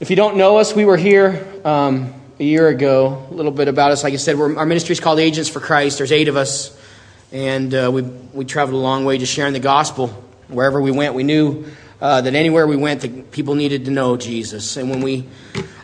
[0.00, 3.26] If you don't know us, we were here um, a year ago.
[3.30, 4.02] A little bit about us.
[4.02, 5.98] Like I said, our ministry is called Agents for Christ.
[5.98, 6.74] There's eight of us.
[7.32, 10.08] And uh, we, we traveled a long way just sharing the gospel.
[10.48, 11.66] Wherever we went, we knew
[12.00, 14.78] uh, that anywhere we went, the people needed to know Jesus.
[14.78, 15.28] And when we,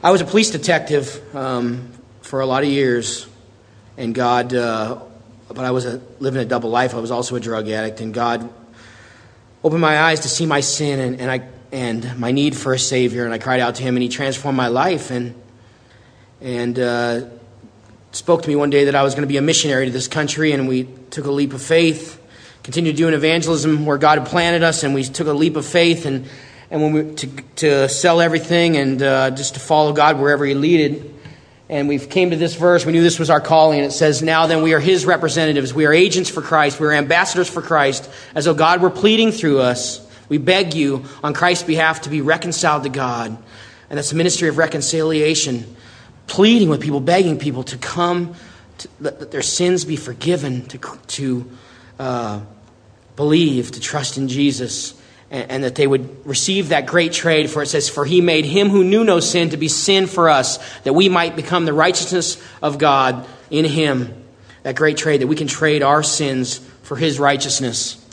[0.03, 1.93] I was a police detective um,
[2.23, 3.29] for a lot of years.
[3.99, 4.99] And God, uh,
[5.49, 6.95] but I was a, living a double life.
[6.95, 8.01] I was also a drug addict.
[8.01, 8.49] And God
[9.63, 11.01] opened my eyes to see my sin.
[11.01, 13.25] And, and I and my need for a Savior.
[13.25, 15.11] And I cried out to Him, and He transformed my life.
[15.11, 15.35] And,
[16.41, 17.21] and uh,
[18.13, 20.09] spoke to me one day that I was going to be a missionary to this
[20.09, 20.53] country.
[20.53, 22.23] And we took a leap of faith,
[22.63, 24.83] continued doing evangelism where God had planted us.
[24.83, 26.27] And we took a leap of faith and,
[26.71, 27.27] and when we, to,
[27.57, 31.15] to sell everything and uh, just to follow God wherever He leaded.
[31.69, 32.87] And we came to this verse.
[32.87, 33.81] We knew this was our calling.
[33.81, 35.75] And it says, Now then, we are His representatives.
[35.75, 36.79] We are agents for Christ.
[36.79, 40.06] We are ambassadors for Christ, as though God were pleading through us.
[40.29, 43.37] We beg you on Christ's behalf to be reconciled to God.
[43.89, 45.77] And that's the ministry of reconciliation,
[46.27, 48.35] pleading with people, begging people to come,
[48.79, 51.51] to, that their sins be forgiven, to, to
[51.99, 52.41] uh,
[53.15, 57.49] believe, to trust in Jesus, and, and, that they would receive that great trade.
[57.49, 60.29] For it says, For he made him who knew no sin to be sin for
[60.29, 64.25] us, that we might become the righteousness of God in him.
[64.63, 68.05] That great trade, that we can trade our sins for his righteousness.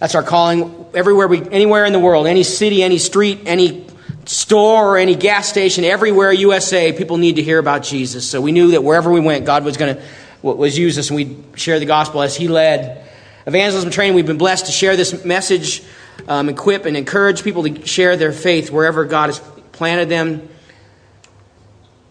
[0.00, 3.86] That's our calling everywhere we, anywhere in the world, any city, any street, any
[4.24, 8.28] store or any gas station, everywhere USA, people need to hear about Jesus.
[8.28, 10.02] So we knew that wherever we went, God was going to
[10.42, 13.06] was use us, and we'd share the gospel as He led.
[13.46, 15.82] Evangelism training, we've been blessed to share this message,
[16.28, 19.38] um, equip and encourage people to share their faith wherever God has
[19.72, 20.48] planted them.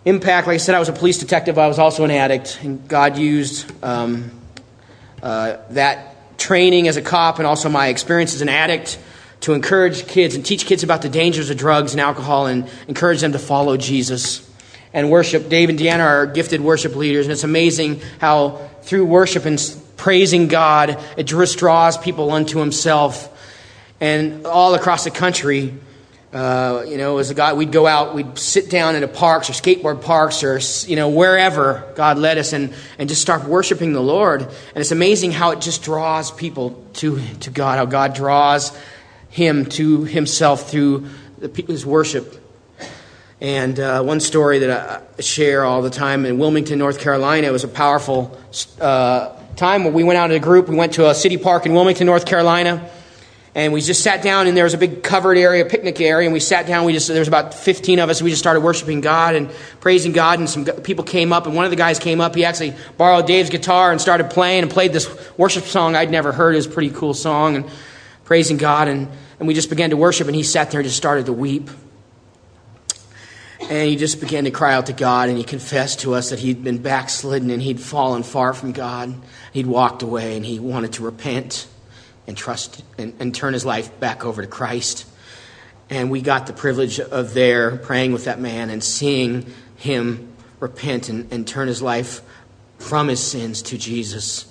[0.06, 1.58] Impact, like I said, I was a police detective.
[1.58, 4.30] I was also an addict, and God used um,
[5.24, 8.98] uh, that training as a cop and also my experience as an addict
[9.42, 13.22] to encourage kids and teach kids about the dangers of drugs and alcohol and encourage
[13.22, 14.46] them to follow Jesus
[14.94, 15.50] and worship.
[15.50, 19.60] Dave and Deanna are gifted worship leaders, and it's amazing how through worship and
[19.98, 23.36] praising God, it just draws people unto Himself.
[24.02, 25.74] And all across the country,
[26.32, 29.50] uh, you know, as a guy, we'd go out, we'd sit down in a parks
[29.50, 33.94] or skateboard parks or, you know, wherever God led us and, and just start worshiping
[33.94, 34.42] the Lord.
[34.44, 38.78] And it's amazing how it just draws people to, to God, how God draws
[39.30, 41.08] him to himself through
[41.40, 42.36] the, his worship.
[43.42, 47.64] And uh, one story that I share all the time in Wilmington, North Carolina, was
[47.64, 48.38] a powerful
[48.80, 50.70] uh, time where we went out as a group.
[50.70, 52.88] We went to a city park in Wilmington, North Carolina
[53.56, 56.34] and we just sat down and there was a big covered area picnic area and
[56.34, 59.02] we sat down we just there was about 15 of us we just started worshiping
[59.02, 59.50] god and
[59.80, 62.46] praising god and some people came up and one of the guys came up he
[62.46, 66.54] actually borrowed dave's guitar and started playing and played this worship song i'd never heard.
[66.54, 67.66] It was a pretty cool song and
[68.30, 69.08] praising god and,
[69.40, 71.70] and we just began to worship and he sat there and just started to weep.
[73.62, 76.38] And he just began to cry out to god and he confessed to us that
[76.38, 79.16] he'd been backslidden and he'd fallen far from god.
[79.52, 81.68] He'd walked away and he wanted to repent
[82.28, 85.06] and trust and, and turn his life back over to Christ.
[85.90, 91.10] And we got the privilege of there praying with that man and seeing him repent
[91.10, 92.22] and, and turn his life
[92.78, 94.46] from his sins to Jesus.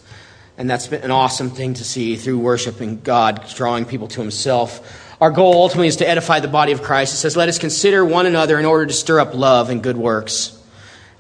[0.57, 5.17] And that's been an awesome thing to see through worshiping God, drawing people to himself.
[5.21, 7.15] Our goal ultimately is to edify the body of Christ.
[7.15, 9.97] It says, Let us consider one another in order to stir up love and good
[9.97, 10.61] works.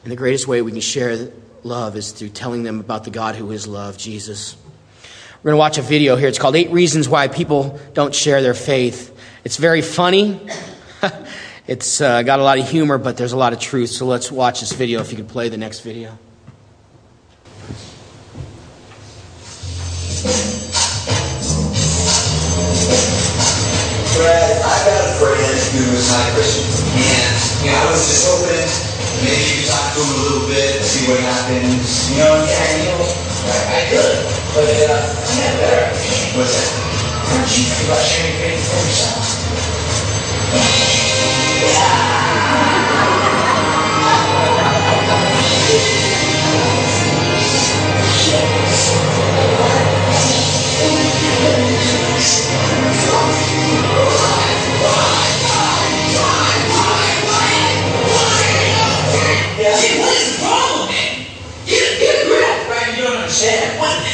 [0.03, 1.31] And the greatest way we can share
[1.63, 4.57] love is through telling them about the God who is love, Jesus.
[5.41, 6.27] We're going to watch a video here.
[6.27, 9.17] It's called Eight Reasons Why People Don't Share Their Faith.
[9.45, 10.41] It's very funny.
[11.69, 13.91] it's uh, got a lot of humor, but there's a lot of truth.
[13.91, 16.19] So let's watch this video if you could play the next video.
[24.19, 26.67] Brad, I got a friend who is not Christian.
[26.99, 28.67] And, you know, I was just hoping
[29.23, 32.11] maybe you could talk to him a little bit, see what happens.
[32.11, 34.19] You know, yeah, you know, I, could.
[34.55, 35.01] But uh,
[35.37, 35.89] yeah, better.
[36.37, 37.33] What's that?
[37.33, 37.49] Aren't
[37.87, 38.81] about sharing for?
[41.61, 42.28] Yeah.
[63.41, 63.79] Understand.
[63.79, 64.08] What?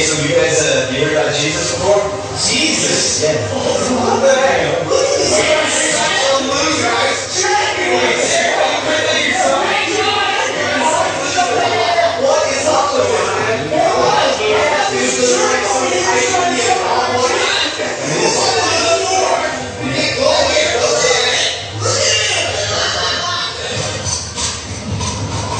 [0.00, 2.00] Hey, so you guys, uh, you heard about Jesus before?
[2.32, 3.20] Jesus?
[3.20, 3.36] Yeah.
[3.52, 4.88] What the hell?
[4.88, 5.60] Look at this guy.
[12.16, 13.28] What is up with him?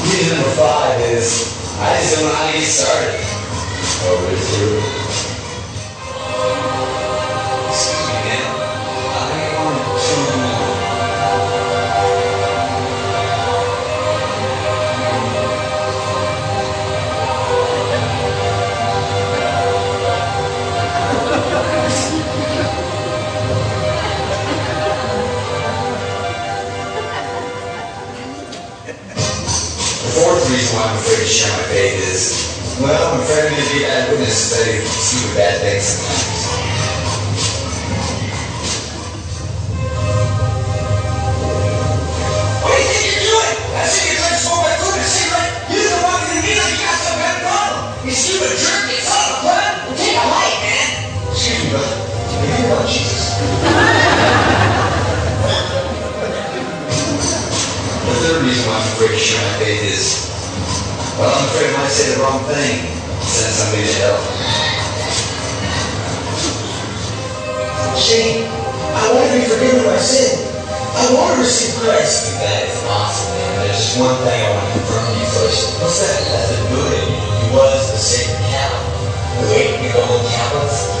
[0.01, 3.30] Reason number five is I just don't know how to get started.
[4.03, 4.80] Oh,
[59.35, 60.27] why I'm afraid to share my faith is,
[61.17, 62.73] well, I'm afraid I might say the wrong thing,
[63.23, 64.19] send somebody to hell.
[67.95, 68.49] Shane,
[68.97, 70.47] I want to be forgiven of my sin.
[70.91, 72.35] I want to receive Christ.
[72.43, 73.63] That is awesome, man.
[73.63, 75.79] There's just one thing I want to confirm to you first.
[75.79, 76.19] What's that?
[76.27, 76.99] That's a Buddha.
[76.99, 78.75] He was the sacred cow
[79.39, 80.91] who ate the golden tablets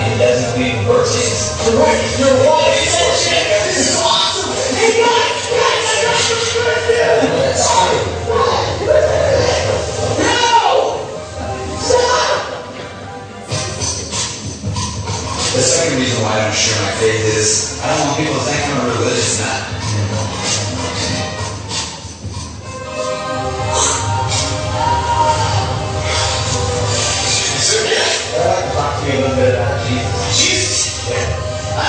[0.00, 1.52] and doesn't believe in birthdays.
[1.68, 2.00] You're right.
[2.16, 2.80] You're right.
[3.68, 4.48] This is awesome.
[4.80, 5.33] Hey, guys,
[15.54, 18.40] The second reason why I don't share my faith is I don't want people to
[18.40, 19.64] think I'm a religious nut.
[27.64, 30.36] I'd like to uh, talk to you a little bit about Jesus.
[30.36, 31.08] Jesus?
[31.76, 31.88] I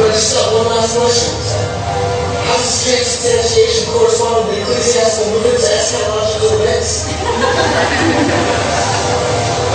[0.00, 1.28] Just got one last question.
[2.48, 7.04] How does transubstantiation correspond with the ecclesiastical movement to eschatological events?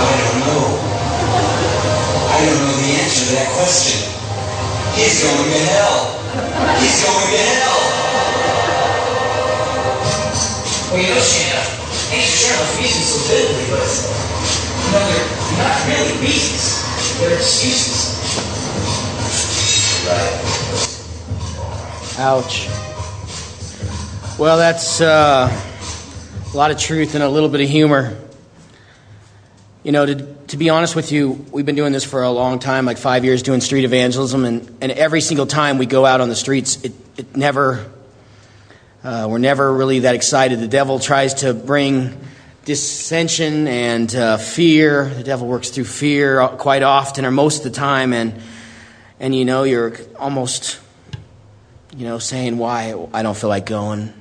[0.02, 0.66] I don't know.
[2.26, 4.02] I don't know the answer to that question.
[4.98, 6.18] He's going to hell.
[6.82, 7.78] He's going to hell.
[10.90, 11.62] Well, you know, Shane, uh,
[12.10, 15.30] thanks for sharing reasons so vividly, but you know, they're
[15.62, 16.82] not really reasons.
[17.22, 18.15] They're excuses.
[22.18, 22.68] Ouch.
[24.38, 25.50] Well, that's uh,
[26.52, 28.16] a lot of truth and a little bit of humor.
[29.82, 32.58] You know, to, to be honest with you, we've been doing this for a long
[32.58, 36.20] time, like five years doing street evangelism, and, and every single time we go out
[36.20, 37.90] on the streets, it, it never,
[39.04, 40.60] uh, we're never really that excited.
[40.60, 42.18] The devil tries to bring
[42.64, 45.08] dissension and uh, fear.
[45.08, 48.34] The devil works through fear quite often, or most of the time, and
[49.18, 50.78] and you know you're almost,
[51.96, 54.12] you know, saying why I don't feel like going.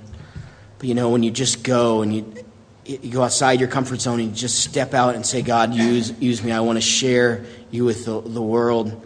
[0.80, 2.46] But you know when you just go and you
[2.86, 6.12] you go outside your comfort zone and you just step out and say, God, use
[6.20, 6.52] use me.
[6.52, 9.06] I want to share you with the, the world.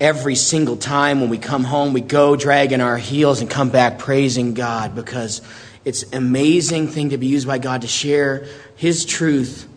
[0.00, 3.98] Every single time when we come home, we go dragging our heels and come back
[3.98, 5.40] praising God because
[5.84, 9.68] it's an amazing thing to be used by God to share His truth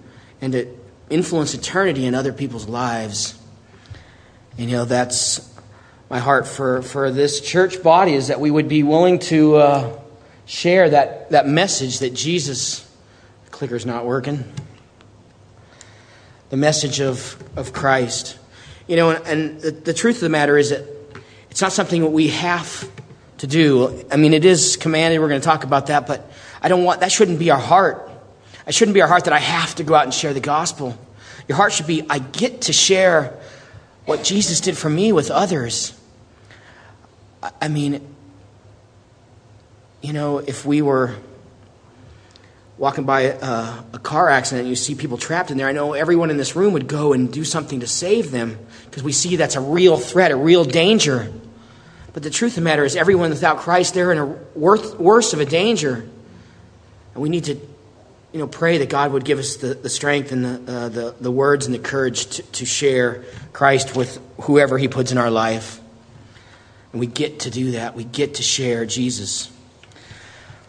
[0.41, 0.67] and to
[1.09, 3.36] influence eternity in other people's lives.
[4.57, 5.53] And, you know, that's
[6.09, 9.99] my heart for, for this church body is that we would be willing to uh,
[10.45, 12.89] share that, that message that Jesus,
[13.51, 14.43] clicker's not working,
[16.49, 18.39] the message of, of Christ.
[18.87, 20.85] You know, and, and the, the truth of the matter is that
[21.51, 22.89] it's not something that we have
[23.39, 24.05] to do.
[24.09, 25.19] I mean, it is commanded.
[25.19, 28.09] We're going to talk about that, but I don't want that shouldn't be our heart.
[28.65, 30.97] It shouldn't be our heart that I have to go out and share the gospel.
[31.47, 33.37] Your heart should be I get to share
[34.07, 35.93] what Jesus did for me with others.
[37.61, 38.15] I mean,
[40.01, 41.13] you know, if we were
[42.77, 45.91] walking by a, a, car accident and you see people trapped in there, I know
[45.91, 49.35] everyone in this room would go and do something to save them because we see
[49.35, 51.29] that's a real threat, a real danger.
[52.13, 55.41] But the truth of the matter is, everyone without Christ, they're in a worse of
[55.41, 55.95] a danger.
[57.13, 57.59] And we need to
[58.33, 61.15] you know, pray that God would give us the, the strength and the, uh, the,
[61.19, 65.31] the words and the courage to, to share Christ with whoever He puts in our
[65.31, 65.79] life.
[66.91, 67.95] And we get to do that.
[67.95, 69.51] We get to share Jesus.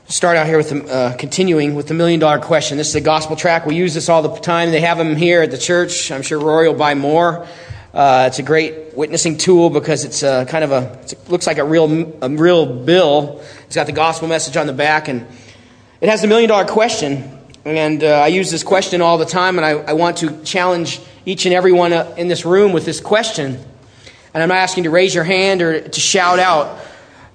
[0.07, 2.79] Start out here with the, uh, continuing with the million dollar question.
[2.79, 3.67] This is a gospel track.
[3.67, 4.71] We use this all the time.
[4.71, 6.11] They have them here at the church.
[6.11, 7.47] I'm sure Rory will buy more.
[7.93, 11.59] Uh, it's a great witnessing tool because it's a, kind of a it looks like
[11.59, 13.43] a real a real bill.
[13.67, 15.27] It's got the gospel message on the back, and
[16.01, 17.38] it has the million dollar question.
[17.69, 21.01] And uh, I use this question all the time, and I, I want to challenge
[21.27, 23.63] each and every one uh, in this room with this question.
[24.33, 26.81] And I'm not asking to raise your hand or to shout out,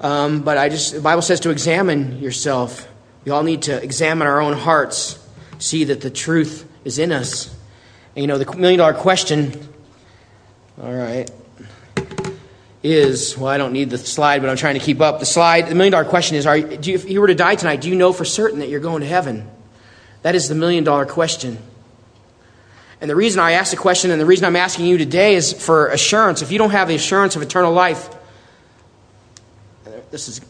[0.01, 2.87] um, but I just the Bible says to examine yourself.
[3.25, 5.19] We all need to examine our own hearts,
[5.59, 7.55] see that the truth is in us.
[8.15, 9.53] And you know, the million dollar question
[10.81, 11.29] all right.
[12.81, 15.19] Is, well, I don't need the slide, but I'm trying to keep up.
[15.19, 17.81] The slide, the million dollar question is are, you, if you were to die tonight,
[17.81, 19.47] do you know for certain that you're going to heaven?
[20.23, 21.57] That is the million dollar question.
[22.99, 25.53] And the reason I ask the question and the reason I'm asking you today is
[25.53, 26.41] for assurance.
[26.41, 28.09] If you don't have the assurance of eternal life,
[30.09, 30.41] this is,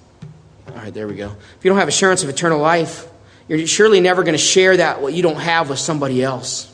[0.68, 1.36] all right, there we go.
[1.58, 3.08] If you don't have assurance of eternal life,
[3.48, 6.74] you're surely never going to share that what you don't have with somebody else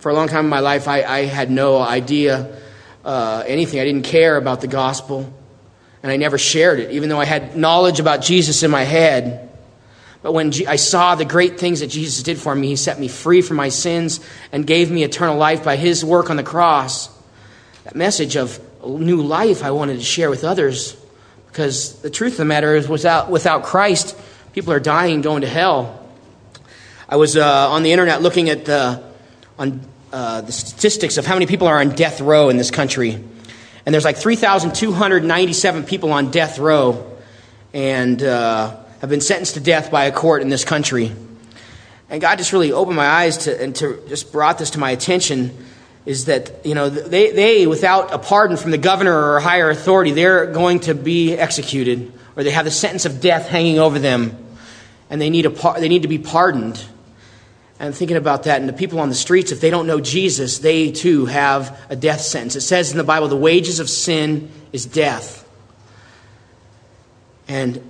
[0.00, 2.58] for a long time in my life, I, I had no idea
[3.04, 3.80] uh, anything.
[3.80, 5.30] I didn't care about the gospel,
[6.02, 9.49] and I never shared it, even though I had knowledge about Jesus in my head.
[10.22, 13.08] But when I saw the great things that Jesus did for me, He set me
[13.08, 14.20] free from my sins
[14.52, 17.08] and gave me eternal life by His work on the cross.
[17.84, 20.96] That message of new life I wanted to share with others
[21.46, 24.16] because the truth of the matter is, without, without Christ,
[24.52, 26.08] people are dying, going to hell.
[27.08, 29.02] I was uh, on the internet looking at the,
[29.58, 29.80] on
[30.12, 33.18] uh, the statistics of how many people are on death row in this country.
[33.84, 37.18] And there's like 3,297 people on death row
[37.72, 41.12] and uh, have been sentenced to death by a court in this country.
[42.08, 44.90] And God just really opened my eyes to, and to just brought this to my
[44.90, 45.56] attention
[46.06, 50.10] is that, you know, they, they, without a pardon from the governor or higher authority,
[50.10, 54.36] they're going to be executed or they have the sentence of death hanging over them
[55.08, 56.84] and they need, a, they need to be pardoned.
[57.78, 60.58] And thinking about that, and the people on the streets, if they don't know Jesus,
[60.58, 62.54] they too have a death sentence.
[62.54, 65.48] It says in the Bible, the wages of sin is death.
[67.48, 67.89] And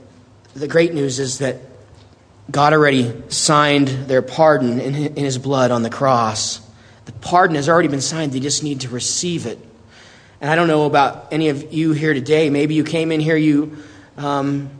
[0.54, 1.57] the great news is that
[2.50, 6.61] God already signed their pardon in his blood on the cross.
[7.04, 9.59] The pardon has already been signed, they just need to receive it.
[10.40, 12.50] And I don't know about any of you here today.
[12.50, 13.76] Maybe you came in here, you.
[14.16, 14.71] Um,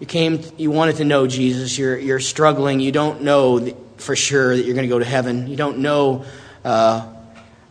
[0.00, 1.78] you came, you wanted to know Jesus.
[1.78, 2.80] You're, you're struggling.
[2.80, 5.46] You don't know for sure that you're going to go to heaven.
[5.46, 6.24] You don't know
[6.64, 7.10] uh,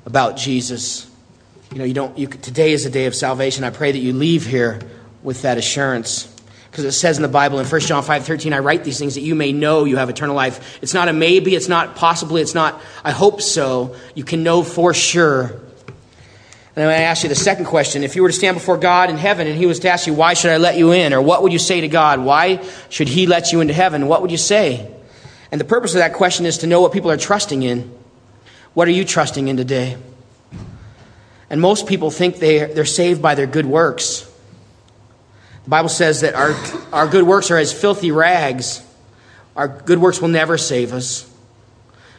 [0.06, 1.10] about Jesus.
[1.72, 2.18] You know, you don't.
[2.18, 3.64] You, today is a day of salvation.
[3.64, 4.80] I pray that you leave here
[5.22, 6.33] with that assurance.
[6.74, 9.14] Because it says in the Bible in 1 John 5 13, I write these things
[9.14, 10.80] that you may know you have eternal life.
[10.82, 13.96] It's not a maybe, it's not possibly, it's not I hope so.
[14.16, 15.44] You can know for sure.
[15.44, 15.62] And
[16.76, 18.02] going to ask you the second question.
[18.02, 20.16] If you were to stand before God in heaven and He was to ask you,
[20.16, 21.14] Why should I let you in?
[21.14, 22.20] Or what would you say to God?
[22.22, 24.08] Why should He let you into heaven?
[24.08, 24.92] What would you say?
[25.52, 27.96] And the purpose of that question is to know what people are trusting in.
[28.74, 29.96] What are you trusting in today?
[31.52, 34.28] And most people think they, they're saved by their good works.
[35.64, 36.54] The Bible says that our,
[36.92, 38.86] our good works are as filthy rags.
[39.56, 41.30] Our good works will never save us.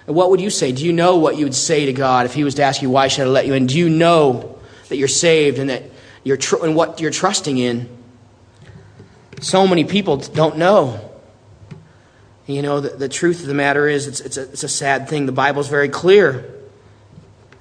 [0.06, 0.72] And what would you say?
[0.72, 2.90] Do you know what you would say to God if He was to ask you,
[2.90, 3.66] Why should I let you in?
[3.66, 4.58] Do you know
[4.88, 5.82] that you're saved and that
[6.22, 7.88] you're tr- and what you're trusting in?
[9.40, 11.10] So many people don't know.
[12.46, 15.08] You know, the, the truth of the matter is, it's, it's, a, it's a sad
[15.08, 15.26] thing.
[15.26, 16.50] The Bible's very clear.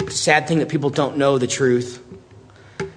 [0.10, 2.03] Sad thing that people don't know the truth.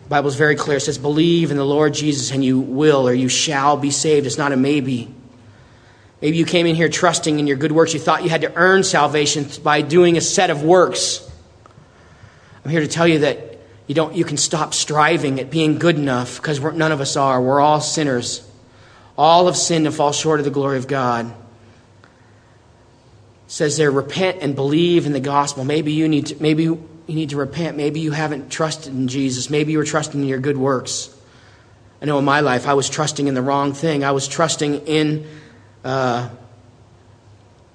[0.07, 0.77] The Bible's very clear.
[0.77, 4.25] It says, Believe in the Lord Jesus and you will or you shall be saved.
[4.25, 5.13] It's not a maybe.
[6.23, 7.93] Maybe you came in here trusting in your good works.
[7.93, 11.29] You thought you had to earn salvation by doing a set of works.
[12.65, 13.59] I'm here to tell you that
[13.89, 17.43] you, don't, you can stop striving at being good enough because none of us are.
[17.43, 18.49] We're all sinners.
[19.19, 21.35] All have sinned and fall short of the glory of God
[23.49, 27.31] says there repent and believe in the gospel maybe you need to maybe you need
[27.31, 27.77] to repent.
[27.77, 29.51] Maybe you haven't trusted in jesus.
[29.51, 31.15] Maybe you were trusting in your good works.
[32.03, 34.05] I know in my life i was trusting in the wrong thing.
[34.05, 35.27] I was trusting in
[35.85, 36.29] uh,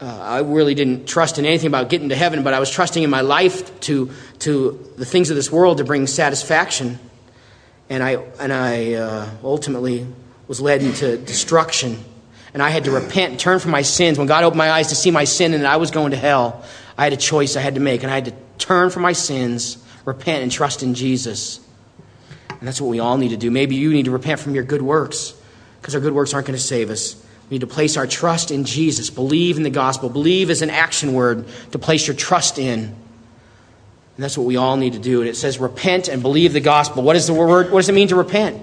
[0.02, 3.04] uh, i really didn't trust in anything about getting to heaven but i was trusting
[3.04, 4.10] in my life to
[4.40, 7.00] to the things of this world to bring satisfaction.
[7.90, 10.08] And i and i uh, ultimately
[10.48, 11.98] was led into destruction.
[12.54, 14.18] And I had to repent and turn from my sins.
[14.18, 16.18] When God opened my eyes to see my sin and that I was going to
[16.18, 16.66] hell,
[16.98, 19.14] I had a choice I had to make, and I had to turn from my
[19.14, 21.60] sins, repent, and trust in Jesus.
[22.50, 23.52] And that's what we all need to do.
[23.52, 25.34] Maybe you need to repent from your good works,
[25.82, 27.16] because our good works aren't going to save us.
[27.50, 29.10] We need to place our trust in Jesus.
[29.10, 30.08] Believe in the gospel.
[30.10, 32.80] Believe is an action word to place your trust in.
[32.80, 32.96] And
[34.18, 35.20] that's what we all need to do.
[35.20, 37.04] And it says repent and believe the gospel.
[37.04, 37.72] What is the word?
[37.72, 38.62] What does it mean to repent?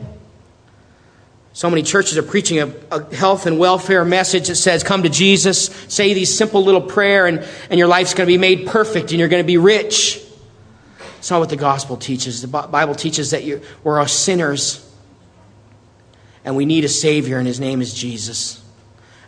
[1.53, 5.09] So many churches are preaching a, a, health and welfare message that says, come to
[5.09, 9.11] Jesus, say these simple little prayer, and, and your life's going to be made perfect
[9.11, 10.23] and you're going to be rich.
[11.19, 12.43] It's not what the gospel teaches.
[12.43, 13.43] The Bible teaches that
[13.83, 14.85] we're all sinners
[16.45, 18.63] and we need a Savior, and His name is Jesus.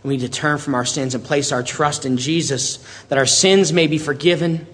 [0.02, 3.18] And we need to turn from our sins and place our trust in Jesus that
[3.18, 4.66] our sins may be forgiven,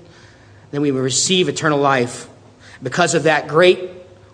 [0.70, 2.28] then we will receive eternal life.
[2.82, 3.90] Because of that great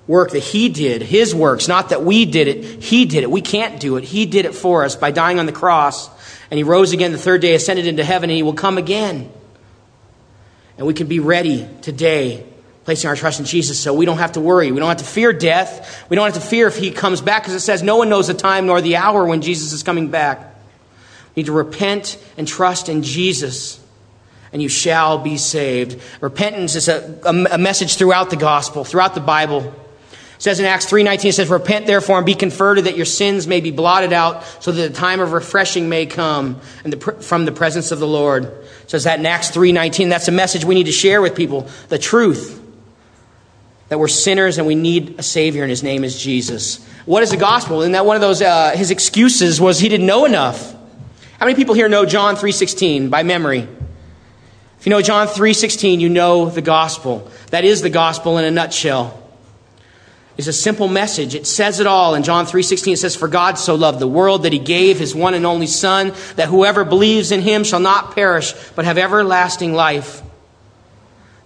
[0.06, 2.82] work that He did, His works, not that we did it.
[2.82, 3.30] He did it.
[3.30, 4.04] We can't do it.
[4.04, 6.08] He did it for us by dying on the cross.
[6.50, 9.30] And He rose again the third day, ascended into heaven, and He will come again.
[10.78, 12.46] And we can be ready today,
[12.84, 14.72] placing our trust in Jesus, so we don't have to worry.
[14.72, 16.04] We don't have to fear death.
[16.08, 18.26] We don't have to fear if He comes back, because it says no one knows
[18.26, 20.54] the time nor the hour when Jesus is coming back.
[21.34, 23.78] We need to repent and trust in Jesus
[24.52, 25.98] and you shall be saved.
[26.20, 29.74] Repentance is a, a, a, message throughout the gospel, throughout the Bible.
[30.42, 33.46] It says in Acts 3.19, it says, Repent therefore and be converted that your sins
[33.46, 37.52] may be blotted out so that the time of refreshing may come and from the
[37.52, 38.46] presence of the Lord.
[38.46, 40.08] It says that in Acts 3.19.
[40.08, 41.68] That's a message we need to share with people.
[41.90, 42.60] The truth.
[43.88, 46.84] That we're sinners and we need a Savior and His name is Jesus.
[47.06, 47.82] What is the gospel?
[47.82, 50.72] And that one of those, uh, his excuses was he didn't know enough.
[51.38, 53.68] How many people here know John 3.16 by memory?
[54.80, 57.30] If you know John 3:16, you know the gospel.
[57.50, 59.21] That is the gospel in a nutshell
[60.36, 61.34] is a simple message.
[61.34, 62.14] It says it all.
[62.14, 65.14] In John 3:16 it says for God so loved the world that he gave his
[65.14, 69.74] one and only son that whoever believes in him shall not perish but have everlasting
[69.74, 70.22] life.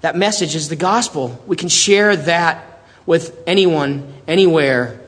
[0.03, 1.43] That message is the gospel.
[1.47, 5.01] We can share that with anyone anywhere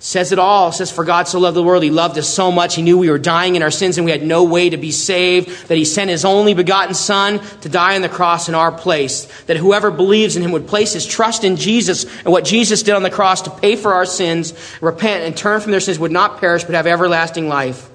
[0.00, 0.68] says it all.
[0.68, 2.76] It says, For God so loved the world, He loved us so much.
[2.76, 4.92] He knew we were dying in our sins and we had no way to be
[4.92, 8.70] saved, that He sent His only begotten Son to die on the cross in our
[8.70, 9.24] place.
[9.44, 12.94] That whoever believes in Him would place his trust in Jesus and what Jesus did
[12.94, 16.12] on the cross to pay for our sins, repent, and turn from their sins would
[16.12, 17.88] not perish but have everlasting life.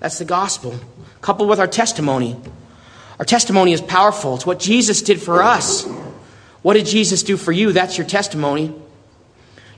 [0.00, 0.78] That's the gospel.
[1.20, 2.36] Coupled with our testimony.
[3.18, 4.34] Our testimony is powerful.
[4.34, 5.84] It's what Jesus did for us.
[6.62, 7.72] What did Jesus do for you?
[7.72, 8.74] That's your testimony.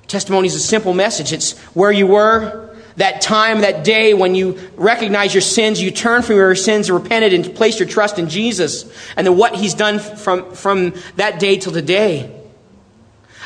[0.07, 1.33] Testimony is a simple message.
[1.33, 6.23] It's where you were, that time, that day when you recognize your sins, you turn
[6.23, 8.85] from your sins, repented, and placed your trust in Jesus,
[9.17, 12.41] and then what He's done from, from that day till today.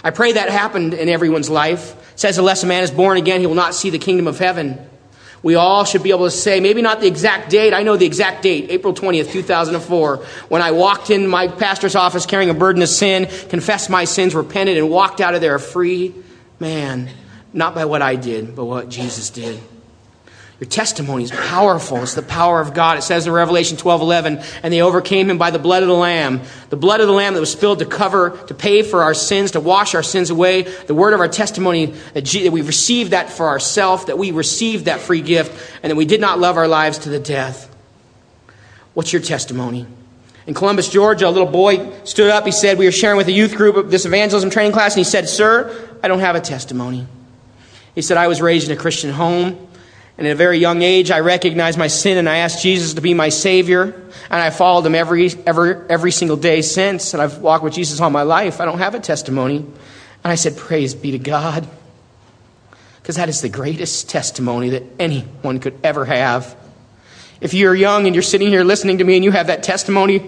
[0.05, 1.95] I pray that happened in everyone's life.
[2.13, 4.39] It says, unless a man is born again, he will not see the kingdom of
[4.39, 4.79] heaven.
[5.43, 7.73] We all should be able to say, maybe not the exact date.
[7.73, 10.17] I know the exact date, April 20th, 2004,
[10.49, 14.35] when I walked in my pastor's office carrying a burden of sin, confessed my sins,
[14.35, 16.13] repented, and walked out of there free
[16.61, 17.11] man,
[17.53, 19.61] not by what I did, but what Jesus did.
[20.61, 22.03] Your testimony is powerful.
[22.03, 22.99] It's the power of God.
[22.99, 25.95] It says in Revelation 12 11, and they overcame him by the blood of the
[25.95, 26.41] Lamb.
[26.71, 29.53] The blood of the Lamb that was spilled to cover, to pay for our sins,
[29.53, 30.63] to wash our sins away.
[30.63, 34.99] The word of our testimony that, we received that for ourselves, that we received that
[34.99, 37.73] free gift, and that we did not love our lives to the death.
[38.95, 39.87] What's your testimony?
[40.49, 42.47] In Columbus, Georgia, a little boy stood up.
[42.47, 45.05] He said, We were sharing with a youth group this evangelism training class, and he
[45.05, 47.07] said, Sir, I don't have a testimony.
[47.95, 49.69] He said, I was raised in a Christian home.
[50.17, 53.01] And at a very young age, I recognized my sin and I asked Jesus to
[53.01, 53.85] be my Savior.
[53.85, 57.15] And I followed him every, every, every single day since.
[57.15, 58.61] And I've walked with Jesus all my life.
[58.61, 59.59] I don't have a testimony.
[59.59, 61.69] And I said, Praise be to God.
[63.01, 66.57] Because that is the greatest testimony that anyone could ever have.
[67.41, 70.19] If you're young and you're sitting here listening to me and you have that testimony,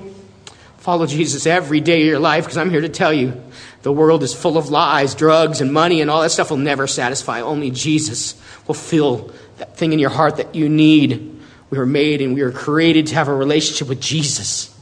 [0.90, 3.40] follow Jesus every day of your life because I'm here to tell you
[3.82, 6.88] the world is full of lies, drugs, and money, and all that stuff will never
[6.88, 7.42] satisfy.
[7.42, 8.34] Only Jesus
[8.66, 11.40] will fill that thing in your heart that you need.
[11.70, 14.76] We were made and we were created to have a relationship with Jesus.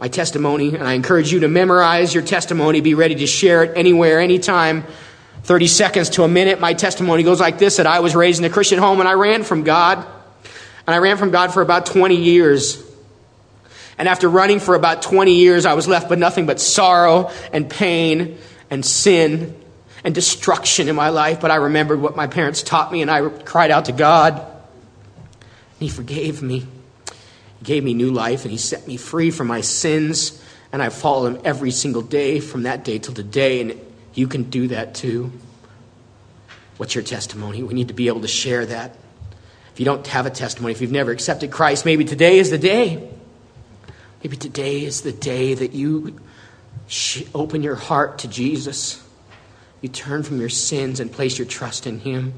[0.00, 3.72] My testimony, and I encourage you to memorize your testimony, be ready to share it
[3.78, 4.84] anywhere, anytime.
[5.44, 6.60] 30 seconds to a minute.
[6.60, 9.14] My testimony goes like this that I was raised in a Christian home and I
[9.14, 10.06] ran from God.
[10.86, 12.83] And I ran from God for about 20 years.
[13.98, 17.68] And after running for about 20 years, I was left with nothing but sorrow and
[17.68, 18.38] pain
[18.70, 19.54] and sin
[20.02, 21.40] and destruction in my life.
[21.40, 24.34] But I remembered what my parents taught me and I cried out to God.
[24.34, 26.60] And He forgave me.
[26.60, 30.42] He gave me new life and He set me free from my sins.
[30.72, 33.60] And I follow Him every single day from that day till today.
[33.60, 33.80] And
[34.12, 35.32] you can do that too.
[36.76, 37.62] What's your testimony?
[37.62, 38.96] We need to be able to share that.
[39.72, 42.58] If you don't have a testimony, if you've never accepted Christ, maybe today is the
[42.58, 43.10] day.
[44.24, 46.18] Maybe today is the day that you
[47.34, 49.06] open your heart to Jesus.
[49.82, 52.32] You turn from your sins and place your trust in Him.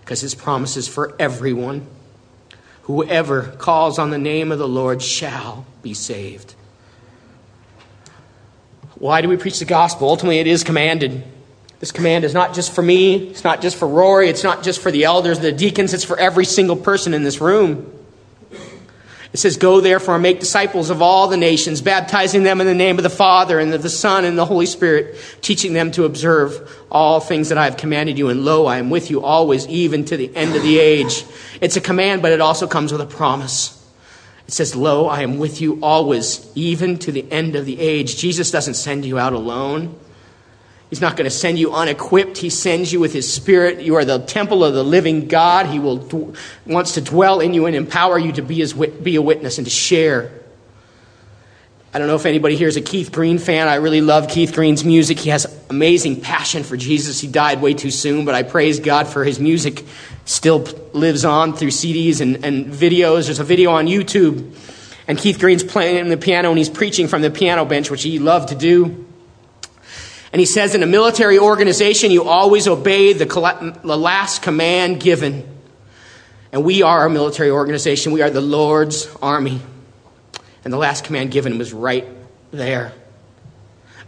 [0.00, 1.88] Because His promise is for everyone.
[2.82, 6.54] Whoever calls on the name of the Lord shall be saved.
[8.94, 10.08] Why do we preach the gospel?
[10.08, 11.24] Ultimately, it is commanded.
[11.80, 14.80] This command is not just for me, it's not just for Rory, it's not just
[14.80, 17.92] for the elders, the deacons, it's for every single person in this room.
[19.32, 22.74] It says, Go therefore and make disciples of all the nations, baptizing them in the
[22.74, 26.04] name of the Father and of the Son and the Holy Spirit, teaching them to
[26.04, 28.28] observe all things that I have commanded you.
[28.28, 31.24] And lo, I am with you always, even to the end of the age.
[31.62, 33.78] It's a command, but it also comes with a promise.
[34.46, 38.18] It says, Lo, I am with you always, even to the end of the age.
[38.18, 39.98] Jesus doesn't send you out alone.
[40.92, 42.36] He's not going to send you unequipped.
[42.36, 43.80] He sends you with His Spirit.
[43.80, 45.64] You are the temple of the living God.
[45.64, 46.34] He will
[46.66, 49.66] wants to dwell in you and empower you to be, his, be a witness and
[49.66, 50.30] to share.
[51.94, 53.68] I don't know if anybody here is a Keith Green fan.
[53.68, 55.18] I really love Keith Green's music.
[55.18, 57.18] He has amazing passion for Jesus.
[57.18, 59.86] He died way too soon, but I praise God for his music.
[60.26, 63.24] Still lives on through CDs and, and videos.
[63.24, 64.54] There's a video on YouTube,
[65.08, 68.18] and Keith Green's playing the piano and he's preaching from the piano bench, which he
[68.18, 69.06] loved to do.
[70.32, 73.26] And he says, in a military organization, you always obey the,
[73.84, 75.46] the last command given.
[76.52, 78.12] And we are a military organization.
[78.12, 79.60] We are the Lord's army.
[80.64, 82.06] And the last command given was right
[82.50, 82.92] there.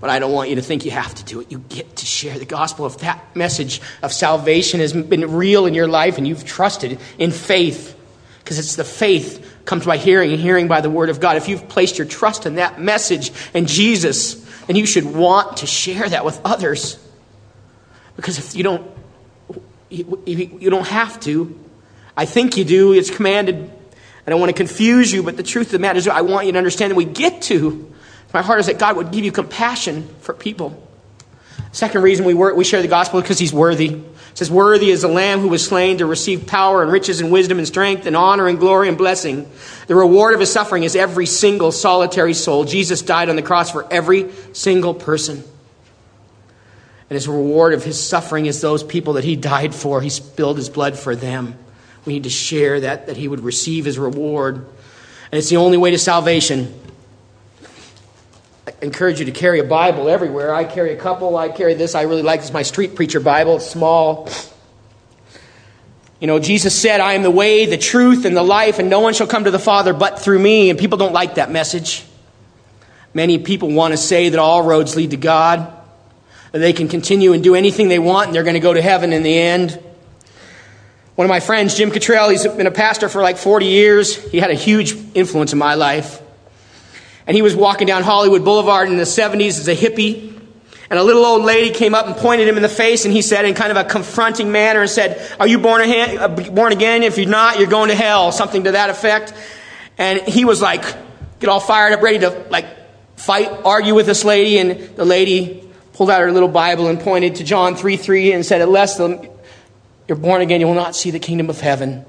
[0.01, 1.51] But I don't want you to think you have to do it.
[1.51, 2.87] You get to share the gospel.
[2.87, 7.31] If that message of salvation has been real in your life and you've trusted in
[7.31, 7.99] faith,
[8.39, 11.37] because it's the faith comes by hearing and hearing by the word of God.
[11.37, 15.67] If you've placed your trust in that message and Jesus, and you should want to
[15.67, 16.99] share that with others.
[18.17, 18.91] Because if you don't,
[19.91, 21.59] you don't have to.
[22.17, 22.93] I think you do.
[22.93, 23.71] It's commanded.
[24.27, 26.47] I don't want to confuse you, but the truth of the matter is, I want
[26.47, 27.93] you to understand that we get to.
[28.33, 30.81] My heart is that God would give you compassion for people.
[31.73, 34.03] Second reason we, work, we share the gospel because He's worthy.
[34.35, 37.31] It says, Worthy is the Lamb who was slain to receive power and riches and
[37.31, 39.49] wisdom and strength and honor and glory and blessing.
[39.87, 42.65] The reward of his suffering is every single solitary soul.
[42.65, 45.37] Jesus died on the cross for every single person.
[45.37, 50.01] And his reward of his suffering is those people that he died for.
[50.01, 51.57] He spilled his blood for them.
[52.05, 54.57] We need to share that, that he would receive his reward.
[54.57, 56.75] And it's the only way to salvation.
[58.67, 60.55] I encourage you to carry a Bible everywhere.
[60.55, 61.37] I carry a couple.
[61.37, 61.95] I carry this.
[61.95, 62.53] I really like this.
[62.53, 63.57] My street preacher Bible.
[63.57, 64.29] It's small.
[66.19, 69.01] You know, Jesus said, I am the way, the truth, and the life, and no
[69.01, 70.71] one shall come to the Father but through me.
[70.71, 72.07] And people don't like that message.
[73.13, 75.71] Many people want to say that all roads lead to God,
[76.53, 78.81] that they can continue and do anything they want, and they're going to go to
[78.81, 79.79] heaven in the end.
[81.15, 84.17] One of my friends, Jim Cottrell, he's been a pastor for like 40 years.
[84.31, 86.23] He had a huge influence in my life.
[87.27, 90.31] And he was walking down Hollywood Boulevard in the 70s as a hippie.
[90.91, 93.23] And a little old lady came up and pointed him in the face, and he
[93.23, 96.19] said, in kind of a confronting manner, and said, Are you born again?
[96.19, 97.03] Uh, born again?
[97.03, 98.33] If you're not, you're going to hell.
[98.33, 99.33] Something to that effect.
[99.97, 100.83] And he was like,
[101.41, 102.67] get all fired up, ready to like
[103.17, 104.59] fight, argue with this lady.
[104.59, 108.45] And the lady pulled out her little Bible and pointed to John 3 3 and
[108.45, 112.05] said, Unless you're born again, you will not see the kingdom of heaven.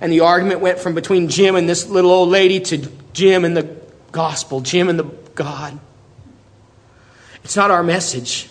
[0.00, 2.78] And the argument went from between Jim and this little old lady to
[3.12, 3.85] Jim and the
[4.16, 5.78] gospel, Jim and the God.
[7.44, 8.48] It's not our message.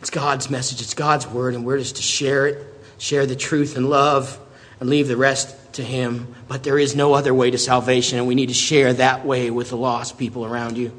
[0.00, 0.80] It's God's message.
[0.80, 2.66] It's God's word, and we're just to share it,
[2.96, 4.40] share the truth and love,
[4.80, 6.34] and leave the rest to Him.
[6.48, 9.50] But there is no other way to salvation, and we need to share that way
[9.50, 10.90] with the lost people around you.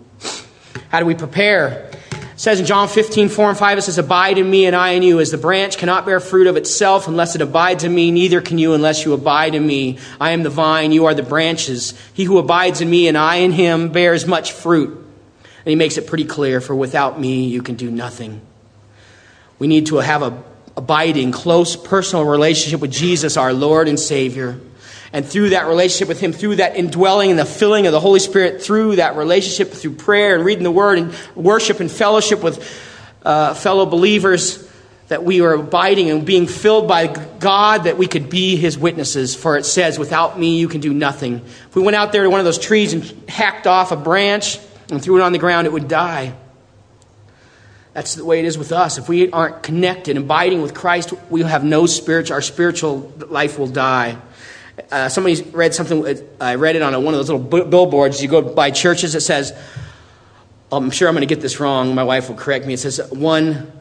[0.89, 1.89] How do we prepare?
[2.37, 4.91] It says in John 15, 4 and 5, it says, Abide in me and I
[4.91, 8.11] in you, as the branch cannot bear fruit of itself unless it abides in me,
[8.11, 9.97] neither can you unless you abide in me.
[10.21, 11.95] I am the vine, you are the branches.
[12.13, 14.89] He who abides in me and I in him bears much fruit.
[14.89, 18.41] And he makes it pretty clear, for without me you can do nothing.
[19.57, 20.43] We need to have a
[20.77, 24.59] abiding, close personal relationship with Jesus, our Lord and Savior.
[25.13, 28.19] And through that relationship with Him, through that indwelling and the filling of the Holy
[28.19, 32.63] Spirit, through that relationship, through prayer and reading the Word and worship and fellowship with
[33.23, 34.67] uh, fellow believers,
[35.07, 39.33] that we are abiding and being filled by God, that we could be His witnesses.
[39.33, 41.35] For it says, without me, you can do nothing.
[41.35, 44.59] If we went out there to one of those trees and hacked off a branch
[44.91, 46.35] and threw it on the ground, it would die.
[47.93, 48.99] That's the way it is with us.
[48.99, 53.67] If we aren't connected, abiding with Christ, we have no spiritual, our spiritual life will
[53.67, 54.17] die.
[54.91, 56.05] Uh, somebody read something,
[56.39, 58.21] I read it on a, one of those little billboards.
[58.21, 59.57] You go by churches, it says,
[60.71, 61.95] I'm sure I'm going to get this wrong.
[61.95, 62.73] My wife will correct me.
[62.73, 63.71] It says, one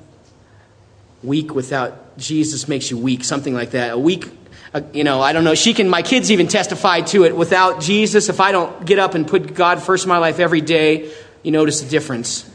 [1.22, 3.92] week without Jesus makes you weak, something like that.
[3.92, 4.26] A week,
[4.72, 5.54] uh, you know, I don't know.
[5.54, 7.36] She can, my kids even testify to it.
[7.36, 10.60] Without Jesus, if I don't get up and put God first in my life every
[10.60, 12.48] day, you notice the difference.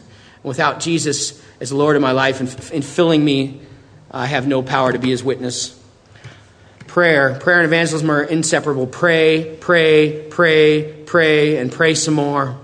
[0.43, 3.62] Without Jesus, as Lord of my life and in filling me,
[4.10, 5.81] I have no power to be his witness.
[6.91, 7.39] Prayer.
[7.39, 8.86] Prayer and evangelism are inseparable.
[8.86, 12.58] Pray, pray, pray, pray, and pray some more.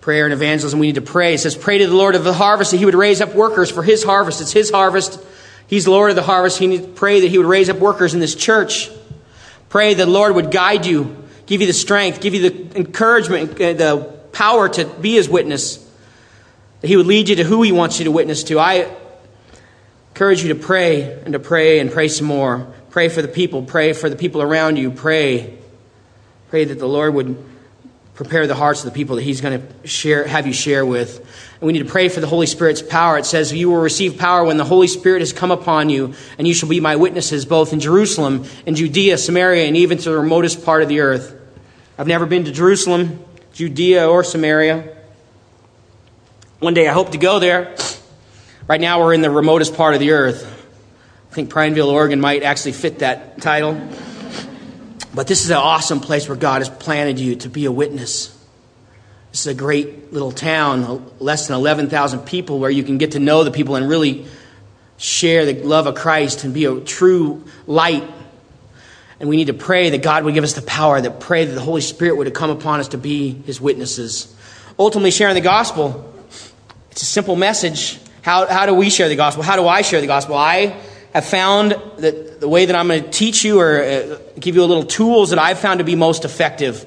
[0.00, 1.34] Prayer and evangelism, we need to pray.
[1.34, 3.70] It says, Pray to the Lord of the harvest that he would raise up workers
[3.70, 4.40] for his harvest.
[4.40, 5.22] It's his harvest.
[5.66, 6.58] He's Lord of the harvest.
[6.58, 8.88] He needs to pray that he would raise up workers in this church.
[9.68, 13.60] Pray that the Lord would guide you, give you the strength, give you the encouragement,
[13.60, 13.96] uh, the
[14.32, 15.76] power to be his witness.
[16.80, 18.58] That He would lead you to who He wants you to witness to.
[18.58, 18.96] I
[20.20, 22.70] encourage you to pray and to pray and pray some more.
[22.90, 23.62] Pray for the people.
[23.62, 24.90] Pray for the people around you.
[24.90, 25.56] Pray.
[26.50, 27.42] Pray that the Lord would
[28.12, 31.20] prepare the hearts of the people that He's going to share, have you share with.
[31.54, 33.16] And we need to pray for the Holy Spirit's power.
[33.16, 36.46] It says, You will receive power when the Holy Spirit has come upon you, and
[36.46, 40.18] you shall be my witnesses both in Jerusalem, in Judea, Samaria, and even to the
[40.18, 41.34] remotest part of the earth.
[41.96, 44.98] I've never been to Jerusalem, Judea, or Samaria.
[46.58, 47.74] One day I hope to go there.
[48.70, 50.44] Right now we're in the remotest part of the earth.
[51.28, 53.72] I think Prineville, Oregon might actually fit that title.
[55.12, 58.28] But this is an awesome place where God has planted you to be a witness.
[59.32, 63.18] This is a great little town, less than 11,000 people, where you can get to
[63.18, 64.26] know the people and really
[64.98, 68.08] share the love of Christ and be a true light.
[69.18, 71.54] And we need to pray that God would give us the power, that pray that
[71.54, 74.32] the Holy Spirit would come upon us to be his witnesses.
[74.78, 76.06] Ultimately, sharing the gospel
[76.92, 77.98] it's a simple message.
[78.22, 79.42] How, how do we share the gospel?
[79.42, 80.36] How do I share the gospel?
[80.36, 80.76] I
[81.14, 84.62] have found that the way that I'm going to teach you or uh, give you
[84.62, 86.86] a little tools that I've found to be most effective.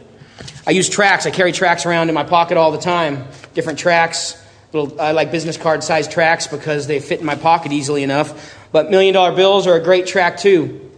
[0.65, 1.26] I use tracks.
[1.26, 3.28] I carry tracks around in my pocket all the time.
[3.54, 4.41] Different tracks.
[4.72, 8.56] Little, I like business card sized tracks because they fit in my pocket easily enough.
[8.72, 10.91] But million dollar bills are a great track too.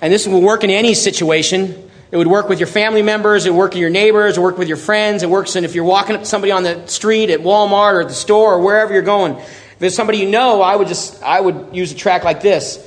[0.00, 1.85] And this will work in any situation.
[2.10, 4.44] It would work with your family members, it would work with your neighbors, it would
[4.44, 6.86] work with your friends, it works and if you're walking up to somebody on the
[6.86, 9.36] street at Walmart or at the store or wherever you're going.
[9.36, 12.78] If it's somebody you know, I would just I would use a track like this.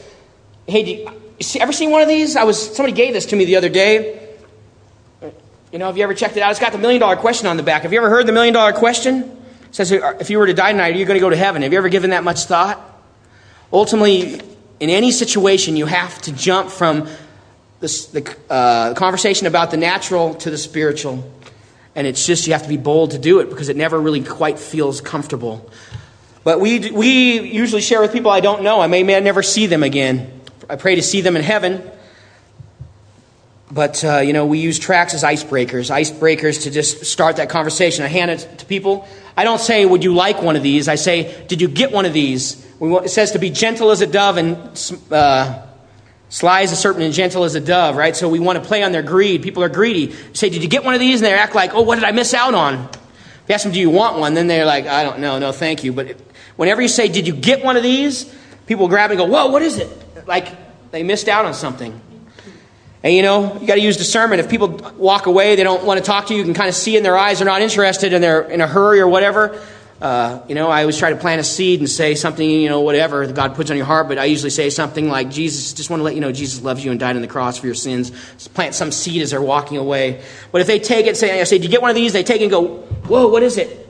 [0.68, 2.36] Hey, do you, you ever seen one of these?
[2.36, 4.28] I was somebody gave this to me the other day.
[5.72, 6.50] You know, have you ever checked it out?
[6.50, 7.84] It's got the million dollar question on the back.
[7.84, 9.38] Have you ever heard the million dollar question?
[9.70, 11.62] It says, if you were to die tonight, are you going to go to heaven?
[11.62, 12.82] Have you ever given that much thought?
[13.72, 14.42] Ultimately,
[14.80, 17.08] in any situation, you have to jump from
[17.80, 21.30] the uh, conversation about the natural to the spiritual.
[21.96, 24.24] And it's just you have to be bold to do it because it never really
[24.24, 25.70] quite feels comfortable.
[26.44, 28.82] But we, we usually share with people I don't know.
[28.82, 30.42] I may, may never see them again.
[30.70, 31.82] I pray to see them in heaven.
[33.72, 38.04] But, uh, you know, we use tracks as icebreakers, icebreakers to just start that conversation.
[38.04, 39.08] I hand it to people.
[39.38, 40.88] I don't say, Would you like one of these?
[40.88, 42.65] I say, Did you get one of these?
[42.82, 44.58] it says to be gentle as a dove and
[45.12, 45.69] uh,
[46.30, 48.15] Sly as a serpent and gentle as a dove, right?
[48.15, 49.42] So we want to play on their greed.
[49.42, 50.13] People are greedy.
[50.13, 51.22] You say, Did you get one of these?
[51.22, 52.76] And they act like, Oh, what did I miss out on?
[52.76, 54.36] If you ask them, Do you want one?
[54.36, 55.39] Then they're like, I don't know.
[55.39, 55.92] No, thank you.
[55.92, 56.18] But
[56.56, 58.32] whenever you say, Did you get one of these?
[58.68, 59.89] People grab and go, Whoa, what is it?
[60.28, 62.00] Like they missed out on something.
[63.02, 64.42] And you know, you got to use discernment.
[64.42, 66.76] If people walk away, they don't want to talk to you, you can kind of
[66.76, 69.60] see in their eyes they're not interested and they're in a hurry or whatever.
[70.02, 72.82] Uh, you know, I always try to plant a seed and say something, you know,
[72.82, 76.00] whatever God puts on your heart, but I usually say something like, Jesus, just want
[76.00, 78.10] to let you know Jesus loves you and died on the cross for your sins.
[78.10, 80.24] Just plant some seed as they're walking away.
[80.54, 82.14] But if they take it, say, I say, do you get one of these?
[82.14, 83.88] They take it and go, whoa, what is it?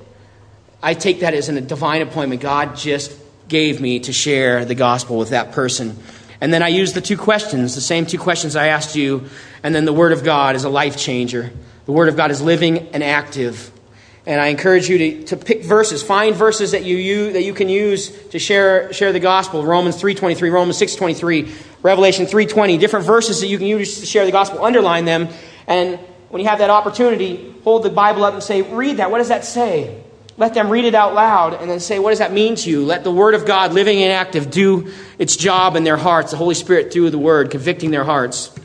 [0.82, 2.42] I take that as a divine appointment.
[2.42, 3.16] God just
[3.48, 5.96] gave me to share the gospel with that person.
[6.42, 9.26] And then I use the two questions, the same two questions I asked you,
[9.62, 11.52] and then the Word of God is a life changer.
[11.86, 13.72] The Word of God is living and active.
[14.30, 16.04] And I encourage you to, to pick verses.
[16.04, 19.66] Find verses that you, you, that you can use to share, share the gospel.
[19.66, 22.80] Romans 3.23, Romans 6.23, Revelation 3.20.
[22.80, 24.64] Different verses that you can use to share the gospel.
[24.64, 25.30] Underline them.
[25.66, 25.98] And
[26.30, 29.10] when you have that opportunity, hold the Bible up and say, read that.
[29.10, 30.04] What does that say?
[30.38, 32.86] Let them read it out loud and then say, what does that mean to you?
[32.86, 36.30] Let the Word of God, living and active, do its job in their hearts.
[36.30, 38.56] The Holy Spirit through the Word, convicting their hearts.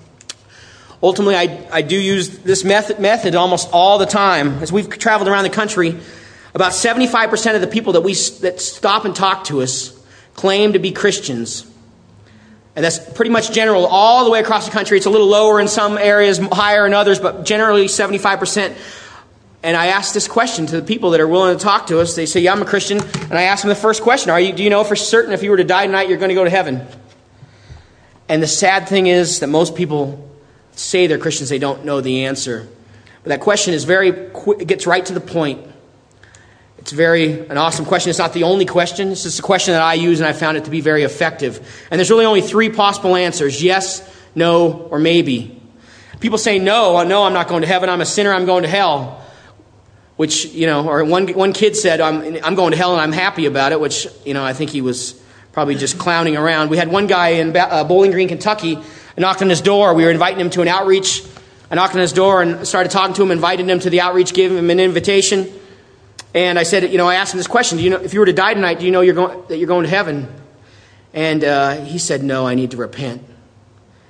[1.04, 4.62] Ultimately, I, I do use this method, method almost all the time.
[4.62, 6.00] As we've traveled around the country,
[6.54, 9.92] about 75% of the people that, we, that stop and talk to us
[10.32, 11.70] claim to be Christians.
[12.74, 14.96] And that's pretty much general all the way across the country.
[14.96, 18.74] It's a little lower in some areas, higher in others, but generally 75%.
[19.62, 22.16] And I ask this question to the people that are willing to talk to us.
[22.16, 23.02] They say, Yeah, I'm a Christian.
[23.02, 25.42] And I ask them the first question Are you, Do you know for certain if
[25.42, 26.86] you were to die tonight, you're going to go to heaven?
[28.26, 30.23] And the sad thing is that most people
[30.74, 32.68] say they're Christians, they don't know the answer.
[33.22, 35.66] But that question is very, it gets right to the point.
[36.78, 38.10] It's very an awesome question.
[38.10, 39.10] It's not the only question.
[39.10, 41.56] It's just a question that I use, and I found it to be very effective.
[41.90, 45.58] And there's really only three possible answers: yes, no, or maybe.
[46.20, 46.96] People say no.
[46.96, 47.88] I no, I'm not going to heaven.
[47.88, 48.34] I'm a sinner.
[48.34, 49.24] I'm going to hell.
[50.16, 53.12] Which you know, or one one kid said, "I'm I'm going to hell and I'm
[53.12, 55.18] happy about it." Which you know, I think he was
[55.52, 56.68] probably just clowning around.
[56.68, 58.78] We had one guy in uh, Bowling Green, Kentucky
[59.16, 59.94] I knocked on his door.
[59.94, 61.22] We were inviting him to an outreach.
[61.70, 64.34] I knocked on his door and started talking to him, invited him to the outreach,
[64.34, 65.52] gave him an invitation.
[66.34, 68.20] And I said, you know, I asked him this question: Do you know if you
[68.20, 70.28] were to die tonight, do you know you're going, that you're going to heaven?
[71.12, 73.22] And uh, he said, No, I need to repent.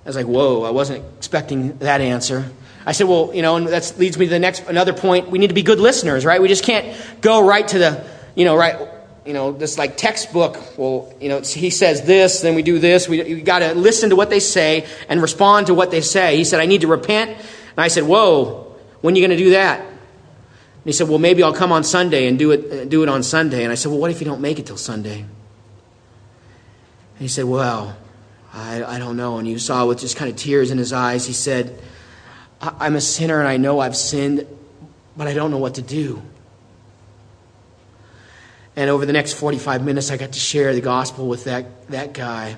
[0.05, 2.51] I was like, Whoa, I wasn't expecting that answer.
[2.87, 5.31] I said, Well, you know, and that leads me to the next another point.
[5.31, 6.41] We need to be good listeners, right?
[6.41, 8.79] We just can't go right to the, you know, right
[9.25, 13.09] you know, this like textbook, well, you know, he says this, then we do this.
[13.09, 16.37] We, got to listen to what they say and respond to what they say.
[16.37, 17.31] He said, I need to repent.
[17.31, 19.81] And I said, Whoa, when are you going to do that?
[19.81, 19.89] And
[20.85, 23.23] he said, Well, maybe I'll come on Sunday and do it, uh, do it on
[23.23, 23.63] Sunday.
[23.65, 25.21] And I said, Well, what if you don't make it till Sunday?
[25.21, 25.29] And
[27.19, 27.97] he said, Well,
[28.53, 29.39] I, I don't know.
[29.39, 31.81] And you saw with just kind of tears in his eyes, he said,
[32.61, 34.47] I'm a sinner and I know I've sinned,
[35.17, 36.23] but I don't know what to do.
[38.77, 42.13] And over the next 45 minutes, I got to share the gospel with that, that
[42.13, 42.57] guy.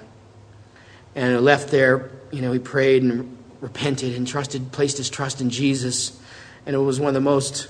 [1.15, 5.41] And I left there, you know, he prayed and repented and trusted, placed his trust
[5.41, 6.19] in Jesus.
[6.65, 7.69] And it was one of the most,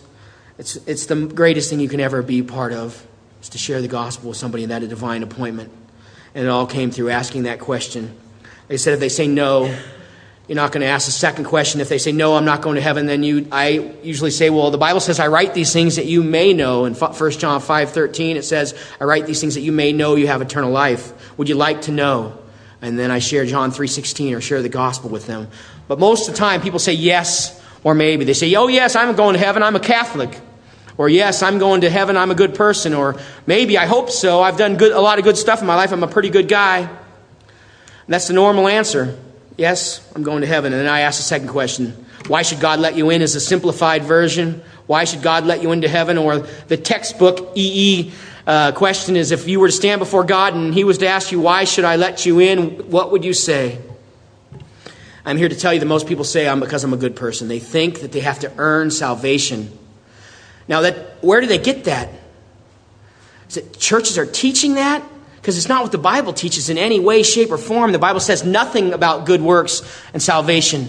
[0.59, 3.05] it's, it's the greatest thing you can ever be part of,
[3.43, 5.73] is to share the gospel with somebody in that a divine appointment.
[6.35, 8.17] And it all came through asking that question.
[8.69, 9.75] They said if they say no,
[10.49, 11.81] you're not going to ask a second question.
[11.81, 14.71] If they say, No, I'm not going to heaven, then you, I usually say, Well,
[14.71, 16.85] the Bible says, I write these things that you may know.
[16.85, 20.15] In 1 John 5 13, it says, I write these things that you may know
[20.15, 21.37] you have eternal life.
[21.37, 22.39] Would you like to know?
[22.81, 25.49] And then I share John 3 16 or share the gospel with them.
[25.89, 28.25] But most of the time, people say yes or maybe.
[28.25, 29.65] They say, Oh, yes, I'm going to heaven.
[29.65, 30.41] I'm a Catholic.
[30.97, 32.17] Or, yes, I'm going to heaven.
[32.17, 32.95] I'm a good person.
[32.95, 34.43] Or, maybe, I hope so.
[34.43, 35.93] I've done good, a lot of good stuff in my life.
[35.93, 36.79] I'm a pretty good guy.
[36.79, 39.19] And that's the normal answer.
[39.57, 40.73] Yes, I'm going to heaven.
[40.73, 41.93] And then I ask the second question
[42.29, 43.23] Why should God let you in?
[43.23, 44.63] Is a simplified version.
[44.87, 46.19] Why should God let you into heaven?
[46.19, 48.13] Or the textbook EE
[48.47, 51.33] uh, question is if you were to stand before God and He was to ask
[51.33, 52.91] you, Why should I let you in?
[52.91, 53.81] What would you say?
[55.25, 57.49] I'm here to tell you that most people say I'm because I'm a good person.
[57.49, 59.77] They think that they have to earn salvation.
[60.69, 62.11] Now, that where do they get that?
[63.49, 65.03] Is it churches are teaching that?
[65.47, 67.93] Because it's not what the Bible teaches in any way, shape, or form.
[67.93, 69.81] The Bible says nothing about good works
[70.13, 70.89] and salvation.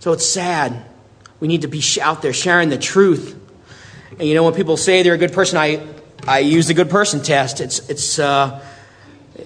[0.00, 0.84] So it's sad.
[1.38, 3.40] We need to be out there sharing the truth.
[4.18, 5.86] And you know, when people say they're a good person, I,
[6.26, 7.60] I use the good person test.
[7.60, 8.60] It's, it's uh,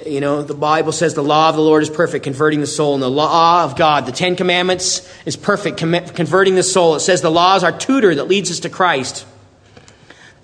[0.06, 2.94] you know, the Bible says the law of the Lord is perfect, converting the soul.
[2.94, 6.94] And the law of God, the Ten Commandments, is perfect, converting the soul.
[6.94, 9.26] It says the law is our tutor that leads us to Christ.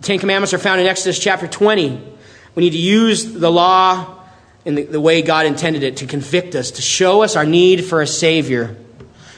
[0.01, 2.14] The Ten Commandments are found in Exodus chapter 20.
[2.55, 4.23] We need to use the law
[4.65, 7.85] in the, the, way God intended it to convict us, to show us our need
[7.85, 8.77] for a Savior.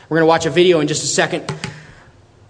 [0.09, 1.53] We're going to watch a video in just a second.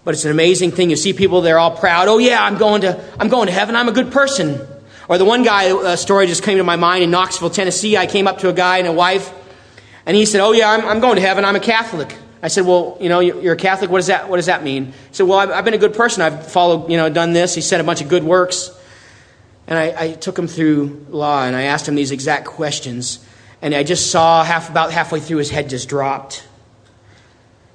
[0.04, 0.90] But it's an amazing thing.
[0.90, 2.08] You see people, they're all proud.
[2.08, 3.74] Oh, yeah, I'm going to, I'm going to heaven.
[3.74, 4.60] I'm a good person.
[5.08, 7.96] Or the one guy, a story just came to my mind in Knoxville, Tennessee.
[7.96, 9.32] I came up to a guy and a wife,
[10.04, 11.44] and he said, Oh, yeah, I'm, I'm going to heaven.
[11.44, 12.16] I'm a Catholic.
[12.42, 13.90] I said, Well, you know, you're a Catholic.
[13.90, 14.86] What does that, what does that mean?
[14.86, 16.22] He said, Well, I've, I've been a good person.
[16.22, 17.54] I've followed, you know, done this.
[17.54, 18.70] He said a bunch of good works.
[19.66, 23.24] And I, I took him through law and I asked him these exact questions.
[23.60, 26.46] And I just saw half, about halfway through his head just dropped.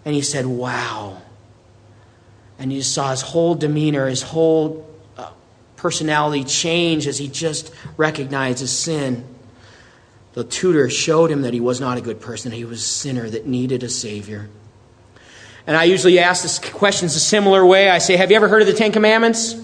[0.05, 1.21] And he said, Wow.
[2.57, 4.87] And you saw his whole demeanor, his whole
[5.17, 5.31] uh,
[5.77, 9.25] personality change as he just recognized his sin.
[10.33, 13.29] The tutor showed him that he was not a good person, he was a sinner
[13.29, 14.47] that needed a Savior.
[15.67, 17.89] And I usually ask this questions a similar way.
[17.89, 19.55] I say, Have you ever heard of the Ten Commandments?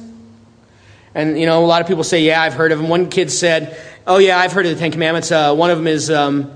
[1.15, 2.89] And, you know, a lot of people say, Yeah, I've heard of them.
[2.89, 5.31] One kid said, Oh, yeah, I've heard of the Ten Commandments.
[5.31, 6.51] Uh, one of them is um,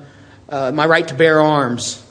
[0.49, 2.01] uh, my right to bear arms.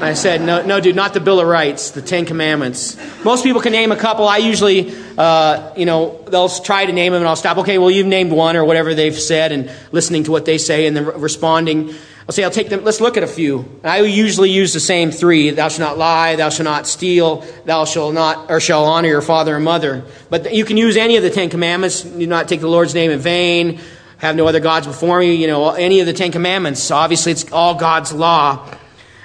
[0.00, 2.96] I said, no, no, dude, not the Bill of Rights, the Ten Commandments.
[3.24, 4.28] Most people can name a couple.
[4.28, 7.58] I usually, uh, you know, they'll try to name them and I'll stop.
[7.58, 10.86] Okay, well, you've named one or whatever they've said and listening to what they say
[10.86, 11.94] and then responding.
[12.28, 13.64] I'll say, I'll take them, let's look at a few.
[13.82, 15.48] I usually use the same three.
[15.48, 19.22] Thou shalt not lie, thou shalt not steal, thou shalt not, or shall honor your
[19.22, 20.04] father and mother.
[20.28, 22.02] But you can use any of the Ten Commandments.
[22.02, 23.80] Do not take the Lord's name in vain.
[24.18, 25.36] Have no other gods before me.
[25.36, 26.90] You know, any of the Ten Commandments.
[26.90, 28.62] Obviously, it's all God's law.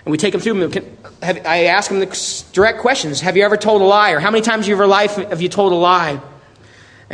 [0.05, 0.71] And we take them through.
[1.21, 3.19] I ask them the direct questions.
[3.19, 4.11] Have you ever told a lie?
[4.11, 6.21] Or how many times in your life have you told a lie?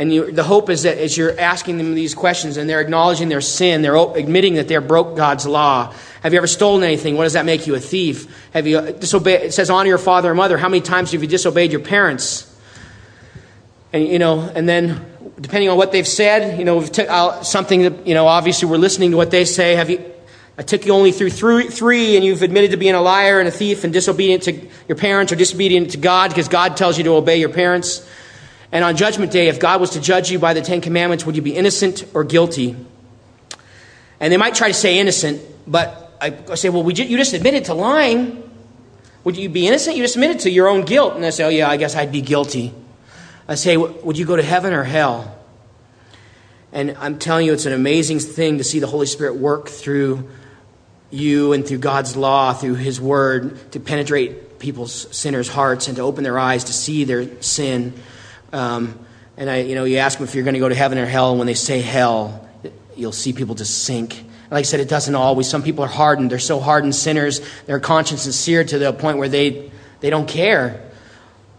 [0.00, 3.28] And you, the hope is that as you're asking them these questions and they're acknowledging
[3.28, 5.92] their sin, they're admitting that they're broke God's law.
[6.22, 7.18] Have you ever stolen anything?
[7.18, 7.74] What does that make you?
[7.74, 8.48] A thief?
[8.54, 9.42] Have you uh, disobeyed?
[9.42, 10.56] It says honor your father and mother.
[10.56, 12.50] How many times have you disobeyed your parents?
[13.92, 15.04] And you know, and then
[15.38, 16.82] depending on what they've said, you know,
[17.42, 19.76] something that you know, obviously we're listening to what they say.
[19.76, 20.02] Have you
[20.56, 23.50] I took you only through three, and you've admitted to being a liar and a
[23.50, 27.16] thief and disobedient to your parents or disobedient to God because God tells you to
[27.16, 28.06] obey your parents.
[28.72, 31.36] And on Judgment Day, if God was to judge you by the Ten Commandments, would
[31.36, 32.76] you be innocent or guilty?
[34.20, 37.74] And they might try to say innocent, but I say, well, you just admitted to
[37.74, 38.48] lying.
[39.24, 39.96] Would you be innocent?
[39.96, 41.16] You just admitted to your own guilt.
[41.16, 42.72] And I say, oh, yeah, I guess I'd be guilty.
[43.48, 45.36] I say, would you go to heaven or hell?
[46.72, 50.28] And I'm telling you, it's an amazing thing to see the Holy Spirit work through
[51.10, 56.02] you and through God's law, through His Word, to penetrate people's sinners' hearts and to
[56.02, 57.94] open their eyes to see their sin.
[58.52, 58.98] Um,
[59.36, 61.06] and I, you know, you ask them if you're going to go to heaven or
[61.06, 62.48] hell, and when they say hell,
[62.96, 64.24] you'll see people just sink.
[64.50, 65.48] Like I said, it doesn't always.
[65.48, 66.30] Some people are hardened.
[66.30, 67.40] They're so hardened sinners.
[67.66, 69.70] Their conscience is seared to the point where they,
[70.00, 70.90] they don't care.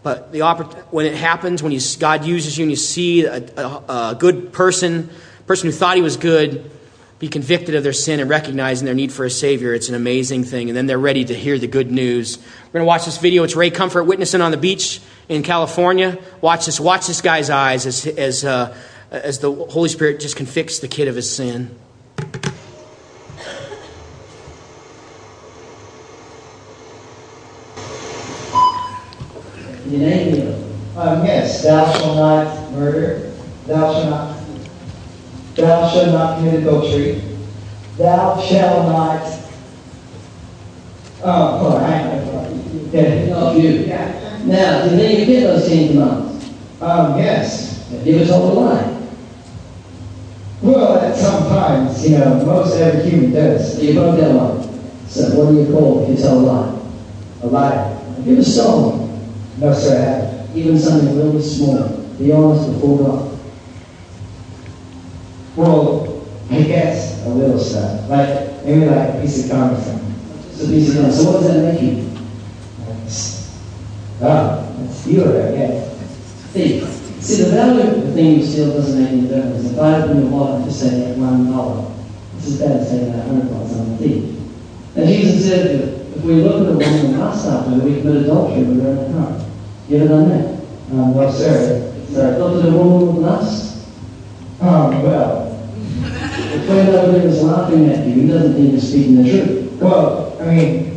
[0.02, 3.42] But the oppor- when it happens, when you, God uses you and you see a,
[3.56, 5.08] a, a good person,
[5.46, 6.70] person who thought he was good,
[7.18, 10.42] be convicted of their sin and recognizing their need for a Savior, it's an amazing
[10.42, 10.68] thing.
[10.68, 12.38] And then they're ready to hear the good news.
[12.38, 13.44] We're going to watch this video.
[13.44, 16.18] It's Ray Comfort witnessing on the beach in California.
[16.40, 16.80] Watch this.
[16.80, 18.76] Watch this guy's eyes as, as, uh,
[19.10, 21.76] as the Holy Spirit just convicts the kid of his sin.
[30.96, 33.32] Um, yes, thou shalt not murder.
[33.66, 34.32] Thou shalt not
[35.54, 37.20] Thou shalt not commit adultery.
[37.98, 39.22] Thou shalt not.
[41.22, 41.84] Oh, hold on.
[41.84, 42.00] I,
[42.90, 43.34] yeah.
[43.34, 43.84] Oh, you.
[44.44, 46.50] Now, did they get those Ten Commandments?
[46.80, 47.88] Um, yes.
[48.04, 48.98] You ever told a lie?
[50.62, 53.82] Well, at some times, you know, most every human does.
[53.82, 54.68] You broke that lie.
[55.08, 56.80] So, what do you call if you tell a lie?
[57.42, 57.98] A liar.
[58.16, 59.30] Have you ever stolen?
[59.58, 60.56] No, sir, I haven't.
[60.56, 61.88] Even something really small.
[62.18, 63.38] Be honest before God.
[65.56, 68.08] Well, I guess a little stuff.
[68.08, 70.14] Like, maybe like a piece of or something.
[70.50, 71.12] Just a piece of gum.
[71.12, 72.11] So what does that make you?
[74.22, 75.88] Oh, it's stealer, I guess.
[76.52, 76.84] Thief.
[77.22, 79.70] See, the value of the thing you steal doesn't make any difference.
[79.70, 81.92] If I open your wallet just say that one dollar,
[82.34, 84.38] this is better than saying that hundred dollars I'm a thief.
[84.96, 85.80] And Jesus said,
[86.16, 89.12] if we look at a woman and lust after her, we commit adultery with in
[89.12, 89.42] the heart.
[89.88, 90.60] You ever done that?
[90.90, 91.92] Um, no, sir.
[92.10, 93.86] Sorry, looked at a woman with lust?
[94.60, 98.14] Um, well, the friend over there is laughing at you.
[98.14, 99.80] He doesn't think you're speaking the truth.
[99.80, 100.91] Well, I mean,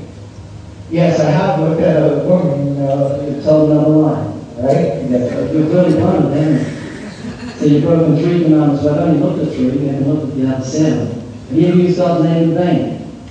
[0.90, 4.26] yes, I have looked at a woman, you know, you told another lie,
[4.58, 5.10] right?
[5.10, 5.52] Yeah.
[5.52, 7.58] You're clearly one of them.
[7.58, 10.38] So you've broken three commandments, but I've only looked at three, you haven't looked at
[10.38, 11.08] the other seven.
[11.50, 13.22] Have you ever used God's name in vain?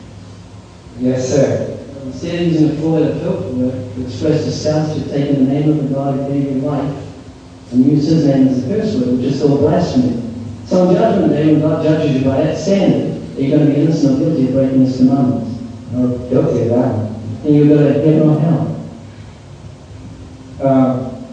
[0.99, 1.79] Yes, sir.
[2.07, 5.89] Instead of using a four-letter filter word to express disgust, you've taken the name of
[5.89, 7.05] the God who gave you life
[7.73, 10.23] and used his name as a curse word, which is still blasphemy.
[10.67, 13.75] So on judgment day, when God judges you by that standard, are you going to
[13.75, 15.61] be innocent or guilty of breaking his commandments?
[15.95, 17.14] Or guilty of that.
[17.45, 18.75] And you're going to heaven or hell?
[20.63, 21.27] Um,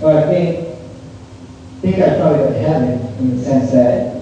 [0.00, 4.14] well, I think, I think I probably go to heaven in the sense that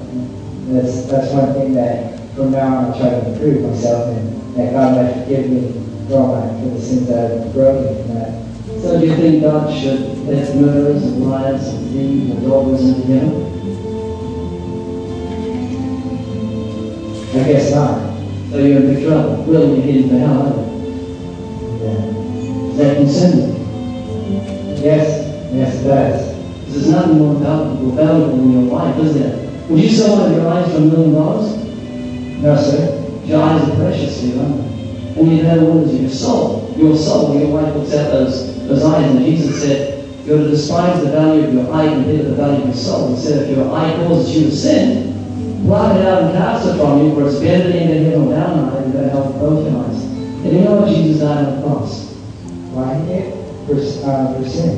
[0.72, 4.72] that's, that's one thing that from now on I'll try to improve myself and that
[4.72, 8.14] God might forgive me for all my, for the sins that I've broken.
[8.14, 8.82] That.
[8.82, 13.06] So do you think God should let murderers and liars and thieves or robbers into
[13.06, 13.52] heaven?
[17.34, 18.11] I guess not.
[18.52, 19.44] So you're in big trouble.
[19.44, 20.64] Really, you're heading for hell, aren't you?
[21.80, 22.68] Yeah.
[22.68, 23.52] Does that concern?
[24.76, 29.38] Yes, yes, it there's nothing more valuable, valuable your life, is there?
[29.70, 31.56] Would you sell one of your eyes for a million dollars?
[32.42, 33.22] No, sir.
[33.24, 35.20] Your eyes are precious to you, aren't they?
[35.20, 36.74] And you know is your soul?
[36.76, 41.02] Your soul, your wife looks at those, those eyes, and Jesus said, You're to despise
[41.02, 43.16] the value of your eye compared to the value of your soul.
[43.16, 45.11] He said, If your eye causes you to sin,
[45.96, 48.80] it out and cast from you, for it's better to enter heaven with down eye
[48.80, 50.02] than to with both your eyes.
[50.02, 52.12] And you know what Jesus died on the cross?
[52.74, 52.98] Why?
[53.66, 54.74] For, uh, for sin.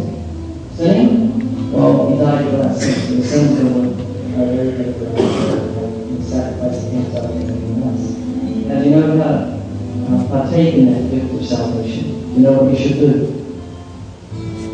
[0.74, 1.72] Sinning?
[1.72, 4.00] Well, he died for that sin, for the sins the world.
[4.34, 8.04] Uh, very good for uh, sacrificing himself and everything else.
[8.68, 12.34] Have you know to uh, partake in that gift of salvation?
[12.34, 13.12] You know what you should do?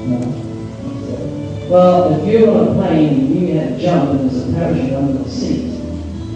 [0.09, 0.19] No.
[1.71, 4.53] Well, if you were on a plane and you had to jump and there's a
[4.53, 5.80] parachute under the seat,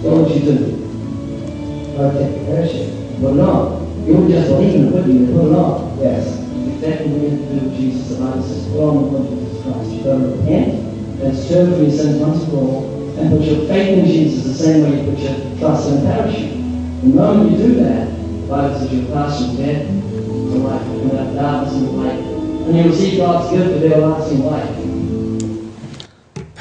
[0.05, 1.97] what would you do?
[1.97, 2.93] I'll take parachute.
[3.21, 3.81] Well, no.
[4.05, 5.33] You would just believe in it, wouldn't you?
[5.33, 5.99] It on.
[5.99, 6.45] Yes.
[6.77, 8.19] Exactly what you do with Jesus.
[8.19, 9.91] Says, put on the Lord Jesus Christ.
[9.91, 13.47] You've got to repent, that's turn from your sins once and for all, and put
[13.47, 16.53] your faith in Jesus the same way you put your trust in a parachute.
[17.01, 21.35] The moment you do that, the Bible says you'll pass from death to life, from
[21.35, 24.84] darkness into light, and you'll receive God's gift of everlasting life.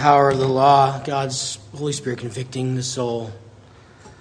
[0.04, 3.32] Power of the law, God's Holy Spirit convicting the soul.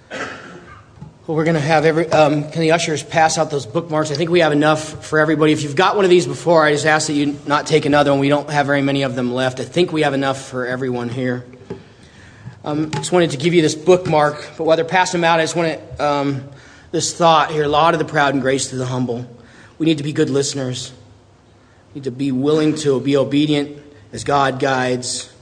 [0.09, 2.07] Well, we're going to have every.
[2.07, 4.09] Um, can the ushers pass out those bookmarks?
[4.09, 5.51] I think we have enough for everybody.
[5.51, 8.11] If you've got one of these before, I just ask that you not take another
[8.11, 8.21] one.
[8.21, 9.59] We don't have very many of them left.
[9.59, 11.45] I think we have enough for everyone here.
[12.63, 15.43] Um, just wanted to give you this bookmark, but while they're passing them out, I
[15.43, 16.49] just want to um,
[16.91, 19.29] this thought here: law to the proud and grace to the humble.
[19.77, 20.93] We need to be good listeners.
[21.89, 23.79] We need to be willing to be obedient
[24.13, 25.32] as God guides,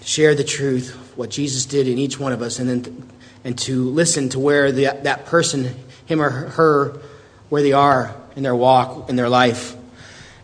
[0.00, 3.08] to share the truth, what Jesus did in each one of us, and then
[3.44, 5.74] and to listen to where the, that person,
[6.06, 6.98] him or her,
[7.48, 9.76] where they are in their walk, in their life.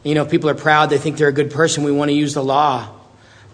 [0.03, 1.85] You know, people are proud; they think they're a good person.
[1.85, 2.89] We want to use the law,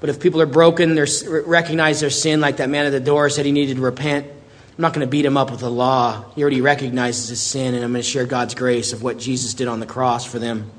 [0.00, 1.04] but if people are broken, they
[1.46, 4.26] recognize their sin, like that man at the door said he needed to repent.
[4.26, 6.24] I'm not going to beat him up with the law.
[6.34, 9.54] He already recognizes his sin, and I'm going to share God's grace of what Jesus
[9.54, 10.70] did on the cross for them.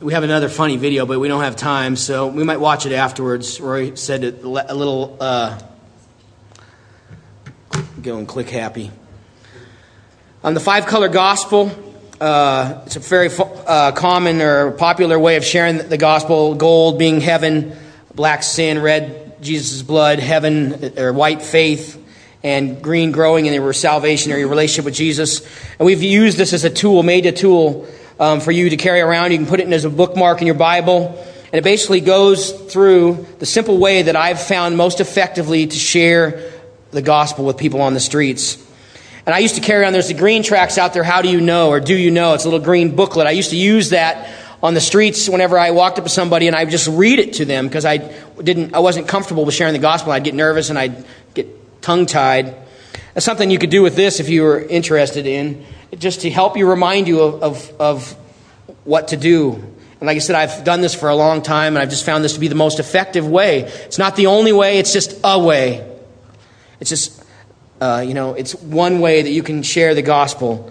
[0.00, 2.92] We have another funny video, but we don't have time, so we might watch it
[2.92, 3.60] afterwards.
[3.60, 5.16] Roy said it a little.
[5.20, 5.58] Uh,
[8.02, 8.90] go and click happy.
[10.42, 11.70] On the five color gospel,
[12.20, 17.20] uh, it's a very uh, common or popular way of sharing the gospel gold being
[17.20, 17.74] heaven,
[18.12, 22.04] black sin, red Jesus' blood, heaven or white faith,
[22.42, 25.46] and green growing in your salvation or your relationship with Jesus.
[25.78, 27.86] And we've used this as a tool, made a tool
[28.18, 29.32] um, for you to carry around.
[29.32, 31.08] You can put it in as a bookmark in your Bible.
[31.52, 36.52] And it basically goes through the simple way that I've found most effectively to share
[36.90, 38.62] the gospel with people on the streets.
[39.26, 41.40] And I used to carry on, there's the green tracks out there, how do you
[41.40, 42.34] know, or do you know?
[42.34, 43.26] It's a little green booklet.
[43.26, 44.30] I used to use that
[44.62, 47.34] on the streets whenever I walked up to somebody and I would just read it
[47.34, 50.12] to them because I didn't, I wasn't comfortable with sharing the gospel.
[50.12, 51.04] I'd get nervous and I'd
[51.34, 52.54] get tongue tied.
[53.16, 55.64] That's something you could do with this if you were interested in,
[55.96, 58.12] just to help you remind you of, of, of
[58.84, 59.54] what to do.
[59.54, 62.22] And like I said, I've done this for a long time and I've just found
[62.22, 63.60] this to be the most effective way.
[63.60, 65.98] It's not the only way, it's just a way.
[66.78, 67.24] It's just,
[67.80, 70.70] uh, you know, it's one way that you can share the gospel.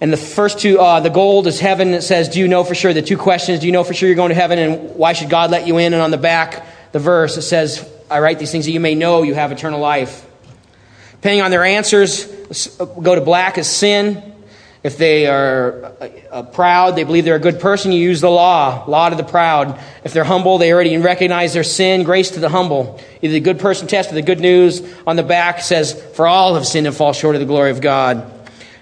[0.00, 1.92] And the first two, uh, the gold is heaven.
[1.92, 2.94] It says, Do you know for sure?
[2.94, 4.58] The two questions, Do you know for sure you're going to heaven?
[4.58, 5.92] And why should God let you in?
[5.92, 8.94] And on the back, the verse, it says, I write these things that you may
[8.94, 10.26] know you have eternal life.
[11.22, 12.26] Depending on their answers,
[13.00, 14.20] go to black as sin.
[14.82, 15.92] If they are
[16.32, 19.22] uh, proud, they believe they're a good person, you use the law, law to the
[19.22, 19.78] proud.
[20.02, 23.00] If they're humble, they already recognize their sin, grace to the humble.
[23.22, 26.56] Either the good person test or the good news on the back says, For all
[26.56, 28.28] have sinned and fall short of the glory of God.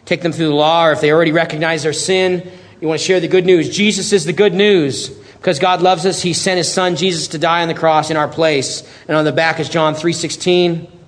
[0.06, 3.06] Take them through the law, or if they already recognize their sin, you want to
[3.06, 3.68] share the good news.
[3.68, 5.10] Jesus is the good news.
[5.10, 8.16] Because God loves us, He sent His Son Jesus to die on the cross in
[8.16, 8.82] our place.
[9.08, 10.99] And on the back is John 3.16.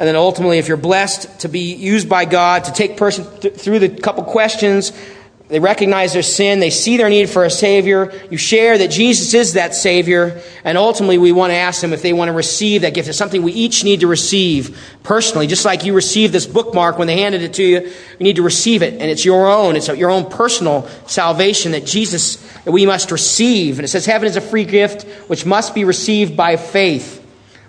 [0.00, 3.54] And then ultimately, if you're blessed to be used by God to take person th-
[3.54, 4.94] through the couple questions,
[5.48, 9.34] they recognize their sin, they see their need for a Savior, you share that Jesus
[9.34, 12.80] is that Savior, and ultimately we want to ask them if they want to receive
[12.80, 13.10] that gift.
[13.10, 17.06] It's something we each need to receive personally, just like you received this bookmark when
[17.06, 19.88] they handed it to you, you need to receive it, and it's your own, it's
[19.88, 23.78] your own personal salvation that Jesus, that we must receive.
[23.78, 27.19] And it says heaven is a free gift which must be received by faith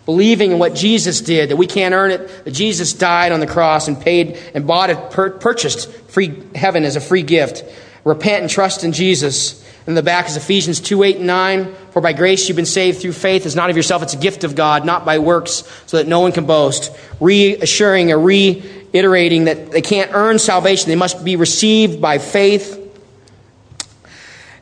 [0.06, 3.48] believing in what Jesus did, that we can't earn it, that Jesus died on the
[3.48, 7.64] cross and paid and bought it, pur- purchased free heaven as a free gift.
[8.04, 9.62] Repent and trust in Jesus.
[9.88, 11.76] In the back is Ephesians 2 8 and 9.
[11.92, 13.46] For by grace you've been saved through faith.
[13.46, 16.20] It's not of yourself, it's a gift of God, not by works, so that no
[16.20, 16.92] one can boast.
[17.20, 22.78] Reassuring or reiterating that they can't earn salvation, they must be received by faith.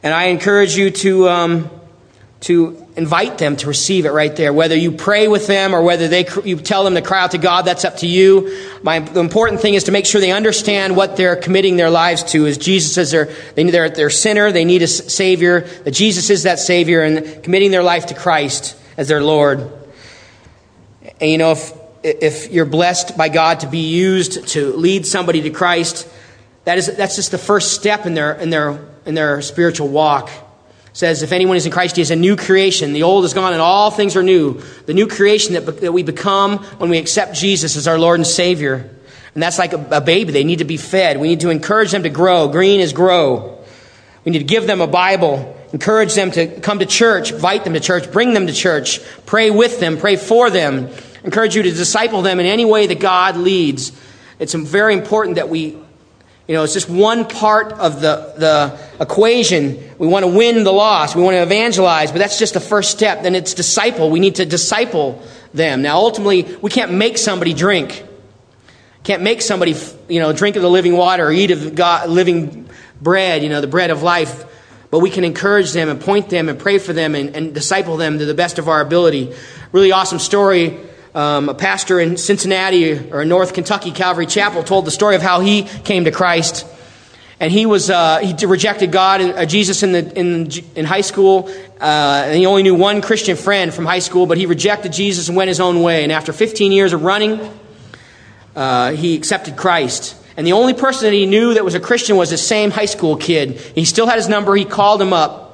[0.01, 1.69] And I encourage you to, um,
[2.41, 4.51] to invite them to receive it right there.
[4.51, 7.37] Whether you pray with them or whether they, you tell them to cry out to
[7.37, 8.53] God, that's up to you.
[8.83, 12.23] My, the important thing is to make sure they understand what they're committing their lives
[12.33, 12.45] to.
[12.45, 16.43] Is Jesus is their, they, they're, they're sinner, they need a Savior, that Jesus is
[16.43, 19.71] that Savior, and committing their life to Christ as their Lord.
[21.21, 21.73] And you know, if,
[22.03, 26.05] if you're blessed by God to be used to lead somebody to Christ,
[26.65, 30.29] that is, that's just the first step in their, in their, in their spiritual walk
[30.93, 32.93] says, If anyone is in Christ, he is a new creation.
[32.93, 34.61] The old is gone and all things are new.
[34.85, 38.27] The new creation that, that we become when we accept Jesus as our Lord and
[38.27, 38.89] Savior.
[39.33, 40.31] And that's like a, a baby.
[40.31, 41.19] They need to be fed.
[41.19, 42.47] We need to encourage them to grow.
[42.47, 43.63] Green is grow.
[44.25, 47.73] We need to give them a Bible, encourage them to come to church, invite them
[47.73, 50.89] to church, bring them to church, pray with them, pray for them,
[51.23, 53.91] encourage you to disciple them in any way that God leads.
[54.37, 55.77] It's very important that we
[56.49, 59.87] you know, it's just one part of the, the equation.
[59.99, 61.15] We want to win the lost.
[61.15, 63.21] We want to evangelize, but that's just the first step.
[63.21, 64.09] Then it's disciple.
[64.09, 65.21] We need to disciple
[65.53, 65.83] them.
[65.83, 68.03] Now, ultimately, we can't make somebody drink.
[69.03, 69.75] Can't make somebody,
[70.07, 72.67] you know, drink of the living water or eat of God, living
[72.99, 74.43] bread, you know, the bread of life.
[74.89, 77.95] But we can encourage them and point them and pray for them and, and disciple
[77.97, 79.35] them to the best of our ability.
[79.71, 80.79] Really awesome story
[81.15, 85.39] um, a pastor in Cincinnati or North Kentucky Calvary Chapel told the story of how
[85.39, 86.65] he came to Christ.
[87.39, 91.01] And he was uh, he rejected God and uh, Jesus in the in in high
[91.01, 91.49] school,
[91.79, 94.25] uh, and he only knew one Christian friend from high school.
[94.25, 96.03] But he rejected Jesus and went his own way.
[96.03, 97.39] And after 15 years of running,
[98.55, 100.17] uh, he accepted Christ.
[100.35, 102.85] And the only person that he knew that was a Christian was the same high
[102.85, 103.51] school kid.
[103.51, 104.55] He still had his number.
[104.55, 105.48] He called him up.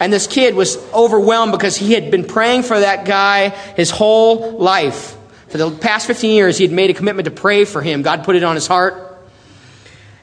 [0.00, 4.58] And this kid was overwhelmed because he had been praying for that guy his whole
[4.58, 5.16] life.
[5.48, 8.02] For the past 15 years, he had made a commitment to pray for him.
[8.02, 9.18] God put it on his heart.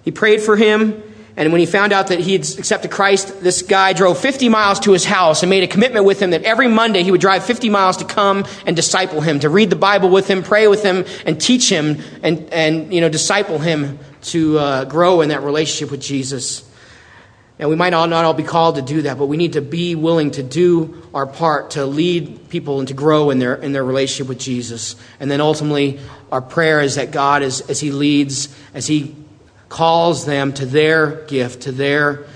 [0.03, 1.03] He prayed for him.
[1.35, 4.79] And when he found out that he had accepted Christ, this guy drove 50 miles
[4.81, 7.45] to his house and made a commitment with him that every Monday he would drive
[7.45, 10.81] 50 miles to come and disciple him, to read the Bible with him, pray with
[10.81, 15.43] him, and teach him and, and you know, disciple him to uh, grow in that
[15.43, 16.66] relationship with Jesus.
[17.59, 19.61] And we might all not all be called to do that, but we need to
[19.61, 23.71] be willing to do our part to lead people and to grow in their, in
[23.71, 24.95] their relationship with Jesus.
[25.19, 25.99] And then ultimately,
[26.31, 29.15] our prayer is that God, as, as He leads, as He
[29.69, 32.27] calls them to their gift, to their,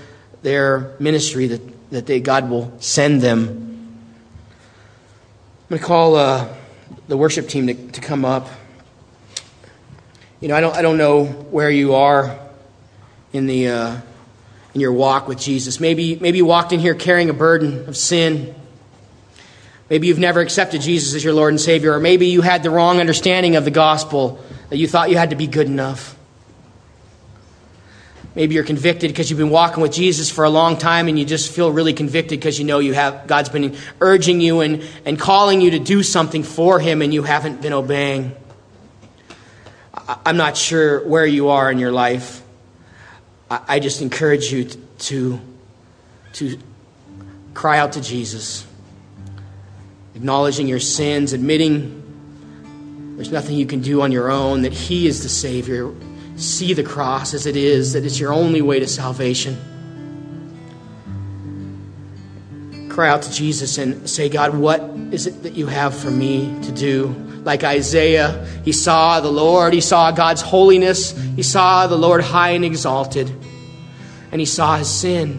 [0.42, 3.48] their ministry, that, that they, God will send them.
[5.62, 6.52] I'm going to call uh,
[7.06, 8.48] the worship team to, to come up.
[10.40, 12.40] You know, I don't, I don't know where you are
[13.32, 13.68] in the.
[13.68, 14.00] Uh,
[14.74, 15.80] in your walk with Jesus.
[15.80, 18.54] Maybe, maybe you walked in here carrying a burden of sin.
[19.90, 22.70] Maybe you've never accepted Jesus as your Lord and Savior, or maybe you had the
[22.70, 26.16] wrong understanding of the gospel that you thought you had to be good enough.
[28.34, 31.26] Maybe you're convicted because you've been walking with Jesus for a long time and you
[31.26, 35.18] just feel really convicted because you know you have God's been urging you and, and
[35.18, 38.34] calling you to do something for him and you haven't been obeying.
[40.24, 42.41] I'm not sure where you are in your life.
[43.68, 44.64] I, just encourage you
[45.00, 45.40] to,
[46.34, 46.58] to
[47.52, 48.66] cry out to Jesus,
[50.14, 55.22] acknowledging your sins, admitting there's nothing you can do on your own, that He is
[55.22, 55.92] the Savior.
[56.36, 59.58] See the cross as it is, that it's your only way to salvation.
[62.88, 64.80] Cry out to Jesus and say, God, what
[65.10, 67.31] is it that you have for me to do?
[67.44, 72.50] Like Isaiah, he saw the Lord, he saw God's holiness, he saw the Lord high
[72.50, 73.30] and exalted
[74.32, 75.38] and he saw his sin.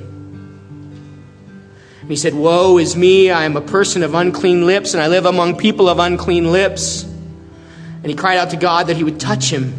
[2.01, 5.07] And he said, Woe is me, I am a person of unclean lips, and I
[5.07, 7.03] live among people of unclean lips.
[7.03, 9.73] And he cried out to God that he would touch him.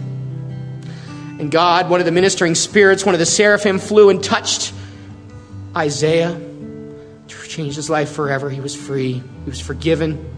[1.38, 4.72] And God, one of the ministering spirits, one of the seraphim, flew and touched
[5.76, 6.40] Isaiah.
[7.28, 8.50] Changed his life forever.
[8.50, 10.28] He was free, he was forgiven.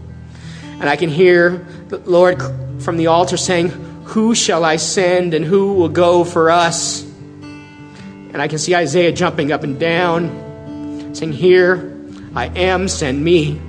[0.79, 2.41] And I can hear the Lord
[2.81, 3.69] from the altar saying,
[4.05, 7.03] Who shall I send, and who will go for us?
[7.03, 11.99] And I can see Isaiah jumping up and down, saying, Here
[12.35, 13.59] I am, send me.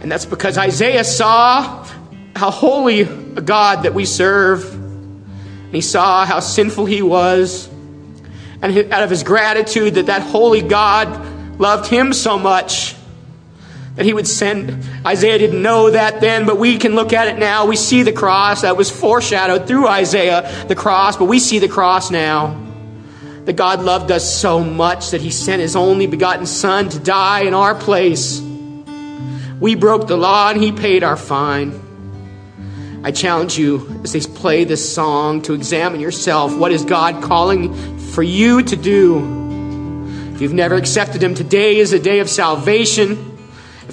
[0.00, 1.84] And that's because Isaiah saw
[2.36, 4.72] how holy a God that we serve.
[4.72, 7.68] And he saw how sinful he was.
[8.62, 12.95] And out of his gratitude that that holy God loved him so much
[13.96, 14.84] that he would send.
[15.04, 17.66] Isaiah didn't know that then, but we can look at it now.
[17.66, 21.68] We see the cross that was foreshadowed through Isaiah, the cross, but we see the
[21.68, 22.62] cross now
[23.46, 27.42] that God loved us so much that he sent his only begotten Son to die
[27.42, 28.40] in our place.
[29.60, 31.80] We broke the law and he paid our fine.
[33.02, 36.56] I challenge you as they play this song to examine yourself.
[36.56, 40.32] What is God calling for you to do?
[40.34, 43.35] If you've never accepted him, today is a day of salvation.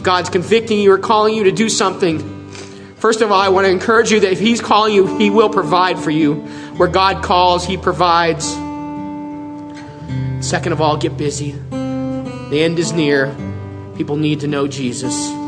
[0.03, 2.49] God's convicting you or calling you to do something,
[2.97, 5.49] first of all, I want to encourage you that if he's calling you, he will
[5.49, 6.35] provide for you.
[6.77, 8.45] Where God calls, he provides.
[10.45, 11.51] Second of all, get busy.
[11.51, 13.35] The end is near.
[13.95, 15.42] People need to know Jesus.